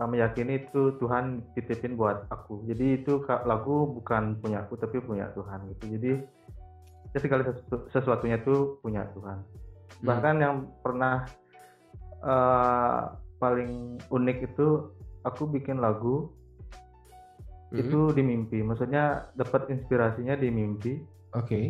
Eh, 0.00 0.08
meyakini 0.08 0.64
itu 0.64 0.96
Tuhan 0.96 1.44
titipin 1.52 2.00
buat 2.00 2.24
aku. 2.32 2.64
Jadi 2.64 3.04
itu 3.04 3.20
lagu 3.44 3.84
bukan 4.00 4.40
punya 4.40 4.64
aku 4.64 4.80
tapi 4.80 4.96
punya 5.04 5.28
Tuhan 5.36 5.68
gitu. 5.76 5.84
Jadi 6.00 6.12
ya 7.12 7.18
segala 7.20 7.44
sesuatunya 7.92 8.40
itu 8.40 8.80
punya 8.80 9.04
Tuhan. 9.12 9.44
Hmm. 9.44 10.06
Bahkan 10.08 10.34
yang 10.40 10.54
pernah 10.80 11.28
uh, 12.24 13.16
paling 13.40 13.96
unik 14.12 14.52
itu 14.52 14.92
aku 15.24 15.48
bikin 15.48 15.80
lagu 15.80 16.28
mm-hmm. 17.72 17.80
itu 17.80 18.00
di 18.12 18.22
mimpi. 18.22 18.58
Maksudnya 18.60 19.32
dapat 19.36 19.68
inspirasinya 19.72 20.36
di 20.36 20.48
mimpi. 20.52 21.00
Oke. 21.36 21.46
Okay. 21.48 21.64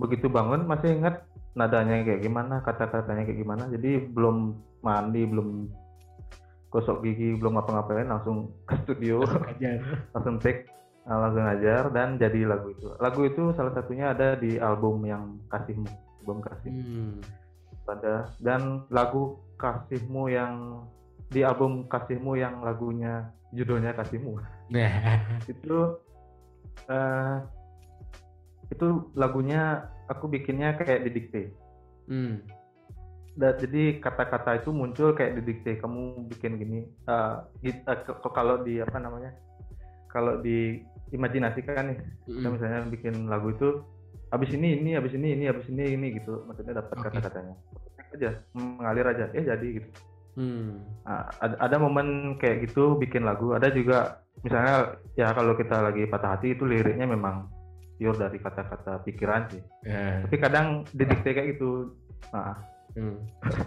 Begitu 0.00 0.32
bangun 0.32 0.64
masih 0.64 0.96
ingat 0.96 1.28
nadanya 1.52 2.00
kayak 2.00 2.24
gimana, 2.24 2.64
kata-katanya 2.64 3.28
kayak 3.28 3.40
gimana. 3.44 3.68
Jadi 3.68 4.08
belum 4.08 4.56
mandi, 4.80 5.22
belum 5.28 5.68
gosok 6.72 7.04
gigi, 7.04 7.36
belum 7.36 7.60
ngapa-ngapain 7.60 8.08
langsung 8.08 8.48
ke 8.68 8.80
studio, 8.88 9.20
langsung 10.16 10.40
take, 10.40 10.64
eh, 11.04 11.12
langsung 11.12 11.44
ngajar 11.44 11.92
dan 11.92 12.16
jadi 12.16 12.48
lagu 12.48 12.72
itu. 12.72 12.88
Lagu 12.96 13.20
itu 13.28 13.52
salah 13.52 13.76
satunya 13.76 14.16
ada 14.16 14.32
di 14.40 14.56
album 14.56 15.04
yang 15.04 15.36
Kasihmu, 15.52 15.92
album 16.24 16.40
Kasih. 16.40 16.72
Hmm 16.72 17.41
pada 17.82 18.30
dan 18.38 18.86
lagu 18.88 19.38
kasihmu 19.58 20.30
yang 20.30 20.84
di 21.32 21.42
album 21.42 21.88
kasihmu 21.88 22.36
yang 22.38 22.60
lagunya 22.60 23.30
judulnya 23.52 23.96
kasihmu 23.96 24.38
itu 25.52 25.76
uh, 26.88 27.36
itu 28.72 28.86
lagunya 29.12 29.84
aku 30.08 30.28
bikinnya 30.28 30.76
kayak 30.80 31.04
didikte 31.08 31.52
hmm. 32.08 32.40
dan 33.36 33.52
jadi 33.60 34.00
kata-kata 34.00 34.64
itu 34.64 34.70
muncul 34.72 35.12
kayak 35.12 35.40
didikte 35.40 35.80
kamu 35.80 36.28
bikin 36.32 36.56
gini 36.56 36.80
uh, 37.08 37.44
uh, 37.44 38.30
kalau 38.32 38.64
di 38.64 38.80
apa 38.80 38.96
namanya 38.96 39.32
kalau 40.08 40.40
di 40.40 40.84
imajinasikan 41.12 41.92
nih 41.92 41.98
hmm. 42.00 42.40
kita 42.40 42.48
misalnya 42.48 42.80
bikin 42.88 43.14
lagu 43.28 43.52
itu 43.52 43.84
habis 44.32 44.50
ini 44.56 44.80
ini 44.80 44.90
habis 44.96 45.12
ini 45.12 45.36
ini 45.36 45.44
habis 45.44 45.68
ini 45.68 45.92
ini 45.92 46.06
gitu 46.16 46.48
maksudnya 46.48 46.80
dapat 46.80 46.96
okay. 46.96 47.04
kata-katanya 47.12 47.54
aja 48.16 48.30
mengalir 48.56 49.06
aja 49.12 49.24
ya 49.36 49.42
jadi 49.52 49.66
gitu 49.76 49.88
hmm. 50.40 50.72
nah, 51.04 51.28
ada, 51.44 51.54
ada 51.60 51.76
momen 51.76 52.40
kayak 52.40 52.64
gitu 52.68 52.96
bikin 52.96 53.28
lagu 53.28 53.52
ada 53.52 53.68
juga 53.68 54.24
misalnya 54.40 54.96
ya 55.20 55.36
kalau 55.36 55.52
kita 55.52 55.76
lagi 55.84 56.08
patah 56.08 56.40
hati 56.40 56.56
itu 56.56 56.64
liriknya 56.64 57.04
memang 57.04 57.52
pure 58.00 58.16
dari 58.16 58.40
kata-kata 58.40 59.04
pikiran 59.04 59.52
sih 59.52 59.62
yeah. 59.84 60.24
tapi 60.24 60.36
kadang 60.40 60.88
didikte 60.96 61.36
kayak 61.36 61.48
gitu 61.56 61.92
nah. 62.32 62.56
hmm. 62.96 63.20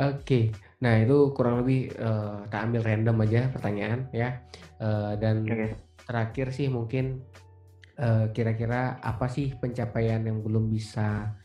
Oke, 0.00 0.24
okay. 0.24 0.44
nah 0.80 0.96
itu 0.96 1.28
kurang 1.36 1.60
lebih 1.60 1.92
uh, 2.00 2.48
tak 2.48 2.72
ambil 2.72 2.88
random 2.88 3.20
aja 3.20 3.52
pertanyaan 3.52 4.08
ya. 4.16 4.40
Uh, 4.80 5.12
dan 5.20 5.44
okay. 5.44 5.76
terakhir 6.08 6.56
sih 6.56 6.72
mungkin 6.72 7.20
Eh, 7.20 7.49
kira-kira 8.32 8.96
uh, 8.96 9.12
apa 9.12 9.28
sih 9.28 9.52
pencapaian 9.60 10.24
yang 10.24 10.40
belum 10.40 10.72
bisa 10.72 11.36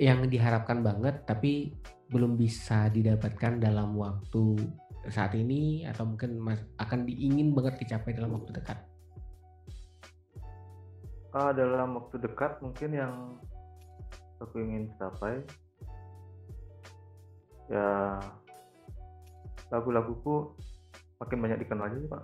yang 0.00 0.24
diharapkan 0.24 0.80
banget 0.80 1.28
tapi 1.28 1.76
belum 2.08 2.40
bisa 2.40 2.88
didapatkan 2.88 3.60
dalam 3.60 3.92
waktu 4.00 4.56
saat 5.12 5.36
ini 5.36 5.84
atau 5.84 6.08
mungkin 6.08 6.40
mas, 6.40 6.64
akan 6.80 7.04
diingin 7.04 7.52
banget 7.52 7.84
dicapai 7.84 8.16
dalam 8.16 8.32
waktu 8.40 8.56
dekat? 8.56 8.80
Uh, 11.36 11.52
dalam 11.52 12.00
waktu 12.00 12.16
dekat 12.16 12.56
mungkin 12.64 12.90
yang 12.96 13.14
aku 14.40 14.64
ingin 14.64 14.88
capai 14.96 15.44
ya 17.68 18.16
lagu-laguku 19.68 20.56
makin 21.20 21.38
banyak 21.44 21.60
dikenal 21.60 21.92
aja 21.92 21.96
pak. 22.08 22.22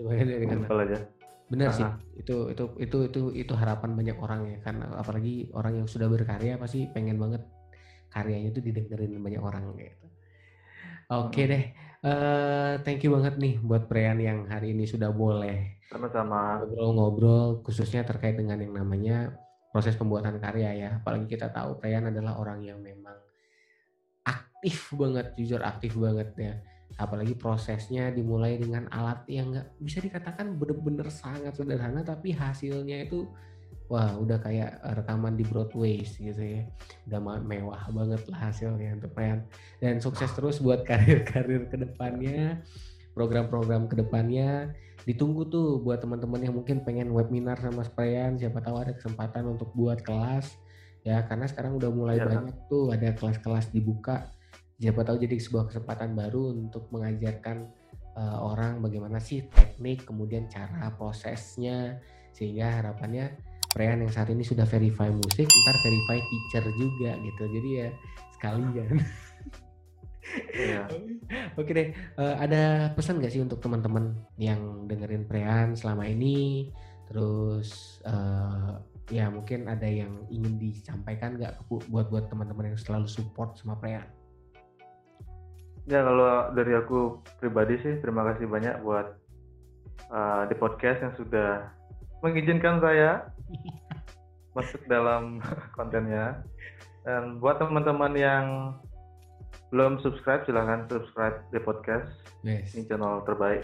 Banyak 0.00 0.38
dikenal 0.48 0.76
aja 0.88 0.98
Benar 1.46 1.70
sih. 1.70 1.86
Itu 2.18 2.50
itu 2.50 2.64
itu 2.82 2.98
itu 3.06 3.20
itu 3.46 3.52
harapan 3.54 3.94
banyak 3.94 4.16
orang 4.18 4.40
ya 4.50 4.58
kan 4.66 4.82
apalagi 4.82 5.50
orang 5.54 5.82
yang 5.82 5.88
sudah 5.88 6.10
berkarya 6.10 6.58
pasti 6.58 6.90
pengen 6.90 7.22
banget 7.22 7.42
karyanya 8.10 8.50
itu 8.50 8.60
didengerin 8.62 9.18
banyak 9.22 9.42
orang 9.42 9.70
gitu. 9.78 10.06
Oke 11.06 11.30
okay 11.30 11.44
deh. 11.46 11.64
Uh, 12.06 12.78
thank 12.86 13.02
you 13.02 13.10
banget 13.14 13.34
nih 13.38 13.58
buat 13.62 13.90
Prean 13.90 14.18
yang 14.22 14.46
hari 14.46 14.74
ini 14.74 14.86
sudah 14.86 15.10
boleh 15.10 15.82
sama-sama 15.86 16.62
ngobrol-ngobrol 16.62 17.62
khususnya 17.62 18.02
terkait 18.02 18.38
dengan 18.38 18.58
yang 18.58 18.74
namanya 18.74 19.34
proses 19.70 19.94
pembuatan 19.94 20.38
karya 20.42 20.70
ya. 20.74 20.90
Apalagi 20.98 21.30
kita 21.30 21.50
tahu 21.54 21.78
Prean 21.78 22.10
adalah 22.10 22.38
orang 22.42 22.62
yang 22.62 22.82
memang 22.82 23.14
aktif 24.26 24.90
banget, 24.98 25.30
jujur 25.38 25.62
aktif 25.62 25.94
banget 25.94 26.30
ya 26.34 26.54
apalagi 26.96 27.36
prosesnya 27.36 28.08
dimulai 28.08 28.56
dengan 28.56 28.88
alat 28.88 29.26
yang 29.28 29.52
nggak 29.52 29.68
bisa 29.82 29.98
dikatakan 30.00 30.56
bener-bener 30.56 31.12
sangat 31.12 31.52
sederhana 31.58 32.00
tapi 32.00 32.32
hasilnya 32.32 33.04
itu 33.04 33.28
wah 33.86 34.18
udah 34.18 34.38
kayak 34.42 34.82
rekaman 34.98 35.38
di 35.38 35.44
Broadway 35.46 36.02
gitu 36.02 36.42
ya. 36.42 36.62
Udah 37.06 37.20
mewah 37.42 37.86
banget 37.90 38.22
lah 38.26 38.50
hasilnya 38.50 38.98
untuk 38.98 39.14
Ryan. 39.14 39.46
Dan 39.78 40.02
sukses 40.02 40.30
terus 40.34 40.58
buat 40.58 40.82
karir-karir 40.88 41.70
ke 41.70 41.76
depannya 41.78 42.62
program-program 43.16 43.88
ke 43.88 43.96
depannya 43.96 44.76
ditunggu 45.08 45.48
tuh 45.48 45.80
buat 45.80 46.02
teman-teman 46.02 46.42
yang 46.42 46.54
mungkin 46.58 46.82
pengen 46.82 47.14
webinar 47.14 47.56
sama 47.56 47.86
Sprayan 47.86 48.36
siapa 48.36 48.58
tahu 48.58 48.76
ada 48.82 48.92
kesempatan 48.92 49.46
untuk 49.46 49.70
buat 49.72 50.02
kelas 50.02 50.50
ya. 51.06 51.22
Karena 51.24 51.46
sekarang 51.46 51.78
udah 51.78 51.90
mulai 51.94 52.18
ya. 52.18 52.26
banyak 52.26 52.56
tuh 52.66 52.90
ada 52.90 53.14
kelas-kelas 53.14 53.70
dibuka 53.70 54.34
siapa 54.76 55.00
tahu 55.04 55.16
jadi 55.16 55.36
sebuah 55.40 55.72
kesempatan 55.72 56.12
baru 56.12 56.52
untuk 56.52 56.92
mengajarkan 56.92 57.68
uh, 58.16 58.38
orang 58.44 58.84
bagaimana 58.84 59.16
sih 59.20 59.48
teknik 59.48 60.04
kemudian 60.04 60.48
cara 60.52 60.92
prosesnya 60.92 62.00
sehingga 62.36 62.82
harapannya 62.82 63.32
Prean 63.72 64.00
yang 64.00 64.12
saat 64.12 64.32
ini 64.32 64.40
sudah 64.40 64.64
verify 64.64 65.12
musik 65.12 65.44
ntar 65.44 65.76
verify 65.84 66.16
teacher 66.16 66.64
juga 66.76 67.12
gitu 67.20 67.42
jadi 67.60 67.68
ya 67.68 67.88
sekalian 68.36 69.00
Iya. 70.56 70.90
Oke 71.60 71.70
deh, 71.70 71.88
uh, 72.18 72.34
ada 72.40 72.90
pesan 72.92 73.22
gak 73.22 73.30
sih 73.30 73.40
untuk 73.40 73.62
teman-teman 73.62 74.16
yang 74.36 74.84
dengerin 74.90 75.24
Prean 75.24 75.78
selama 75.78 76.02
ini? 76.08 76.68
Terus 77.06 78.02
uh, 78.02 78.82
ya 79.06 79.30
mungkin 79.30 79.70
ada 79.70 79.86
yang 79.86 80.26
ingin 80.26 80.58
disampaikan 80.58 81.38
nggak 81.38 81.70
buat 81.70 82.10
buat 82.10 82.26
teman-teman 82.26 82.74
yang 82.74 82.78
selalu 82.80 83.06
support 83.06 83.54
sama 83.54 83.78
Prean? 83.78 84.15
Ya 85.86 86.02
kalau 86.02 86.50
dari 86.50 86.74
aku 86.74 87.22
pribadi 87.38 87.78
sih 87.78 88.02
terima 88.02 88.26
kasih 88.26 88.50
banyak 88.50 88.82
buat 88.82 89.06
uh, 90.10 90.42
di 90.50 90.54
podcast 90.58 90.98
yang 90.98 91.14
sudah 91.14 91.70
mengizinkan 92.26 92.82
saya 92.82 93.30
masuk 94.58 94.82
dalam 94.90 95.38
kontennya. 95.78 96.42
Dan 97.06 97.38
buat 97.38 97.62
teman-teman 97.62 98.18
yang 98.18 98.46
belum 99.70 100.02
subscribe 100.02 100.42
silahkan 100.42 100.90
subscribe 100.90 101.38
di 101.54 101.62
podcast 101.62 102.10
yes. 102.42 102.74
ini 102.74 102.86
channel 102.90 103.22
terbaik. 103.22 103.62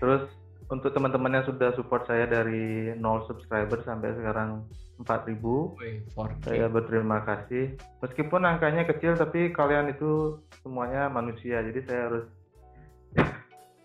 Terus 0.00 0.24
untuk 0.72 0.96
teman-teman 0.96 1.36
yang 1.36 1.44
sudah 1.44 1.76
support 1.76 2.08
saya 2.08 2.24
dari 2.24 2.96
0 2.96 3.28
subscriber 3.28 3.84
sampai 3.84 4.16
sekarang 4.16 4.64
4000 5.02 6.42
saya 6.46 6.66
berterima 6.70 7.22
kasih. 7.26 7.74
Meskipun 8.02 8.42
angkanya 8.46 8.86
kecil 8.86 9.18
tapi 9.18 9.50
kalian 9.50 9.92
itu 9.92 10.38
semuanya 10.62 11.10
manusia 11.10 11.62
jadi 11.62 11.80
saya 11.86 12.00
harus 12.08 12.26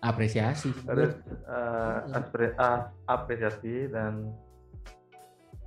apresiasi. 0.02 0.70
harus 0.90 1.14
uh, 1.46 2.16
aspre, 2.16 2.54
uh, 2.54 2.90
apresiasi 3.10 3.90
dan 3.90 4.32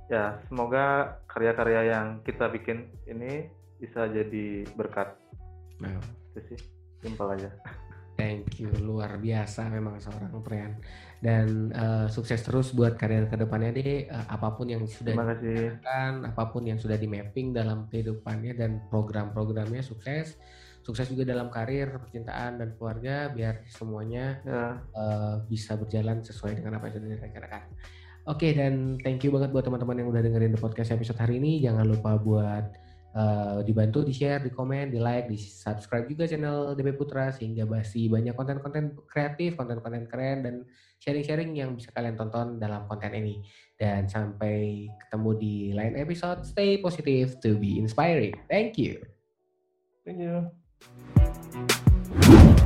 ya 0.08 0.36
semoga 0.48 1.16
karya-karya 1.28 1.92
yang 1.92 2.06
kita 2.24 2.48
bikin 2.48 2.88
ini 3.08 3.48
bisa 3.80 4.08
jadi 4.08 4.64
berkat. 4.76 5.16
Nah. 5.82 5.98
itu 6.32 6.56
sih 6.56 6.60
simpel 7.04 7.28
aja 7.28 7.50
Thank 8.22 8.62
you, 8.62 8.70
luar 8.78 9.18
biasa 9.18 9.66
memang 9.66 9.98
seorang 9.98 10.30
Prian. 10.46 10.78
Dan 11.18 11.74
uh, 11.74 12.06
sukses 12.06 12.38
terus 12.46 12.70
buat 12.70 12.94
karir 12.94 13.26
ke 13.26 13.34
depannya 13.34 13.74
deh. 13.74 14.06
Uh, 14.06 14.26
apa 14.30 14.54
pun 14.54 14.70
yang 14.70 14.86
sudah 14.86 15.10
dilakukan, 15.42 16.30
apa 16.30 16.42
pun 16.54 16.62
yang 16.62 16.78
sudah 16.78 16.94
di 16.94 17.10
mapping 17.10 17.50
dalam 17.50 17.90
kehidupannya 17.90 18.54
dan 18.54 18.78
program-programnya 18.94 19.82
sukses. 19.82 20.38
Sukses 20.86 21.10
juga 21.10 21.34
dalam 21.34 21.50
karir, 21.50 21.98
percintaan 21.98 22.62
dan 22.62 22.78
keluarga, 22.78 23.26
biar 23.34 23.66
semuanya 23.66 24.38
ya. 24.46 24.78
uh, 24.94 25.42
bisa 25.50 25.74
berjalan 25.74 26.22
sesuai 26.22 26.62
dengan 26.62 26.78
apa 26.78 26.90
yang 26.90 27.02
sudah 27.02 27.08
direncanakan. 27.18 27.62
Oke, 28.22 28.38
okay, 28.38 28.50
dan 28.54 29.02
thank 29.02 29.18
you 29.26 29.34
banget 29.34 29.50
buat 29.50 29.66
teman-teman 29.66 29.98
yang 29.98 30.08
udah 30.14 30.22
dengerin 30.22 30.54
the 30.54 30.62
podcast 30.62 30.94
episode 30.94 31.18
hari 31.18 31.42
ini. 31.42 31.58
Jangan 31.58 31.90
lupa 31.90 32.14
buat 32.22 32.70
uh, 33.16 33.60
dibantu 33.64 34.04
di 34.04 34.12
share, 34.12 34.42
di 34.42 34.50
komen, 34.52 34.92
di 34.92 34.98
like, 35.00 35.28
di 35.28 35.38
subscribe 35.38 36.08
juga 36.08 36.24
channel 36.28 36.76
DP 36.76 36.96
Putra 36.96 37.32
sehingga 37.32 37.64
masih 37.68 38.08
banyak 38.12 38.34
konten-konten 38.36 38.96
kreatif, 39.08 39.56
konten-konten 39.56 40.08
keren 40.08 40.38
dan 40.44 40.54
sharing-sharing 41.00 41.52
yang 41.56 41.76
bisa 41.76 41.92
kalian 41.92 42.16
tonton 42.16 42.60
dalam 42.60 42.84
konten 42.88 43.12
ini. 43.12 43.42
Dan 43.76 44.06
sampai 44.06 44.88
ketemu 45.06 45.30
di 45.36 45.54
lain 45.74 45.94
episode, 45.98 46.44
stay 46.46 46.78
positive 46.78 47.38
to 47.42 47.58
be 47.58 47.80
inspiring. 47.80 48.34
Thank 48.46 48.78
you. 48.78 49.02
Thank 50.02 50.18
you. 50.22 50.50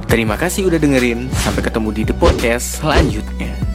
Terima 0.06 0.38
kasih 0.38 0.70
udah 0.70 0.80
dengerin. 0.80 1.28
Sampai 1.44 1.60
ketemu 1.66 1.88
di 1.92 2.02
The 2.08 2.16
Podcast 2.16 2.80
selanjutnya. 2.80 3.65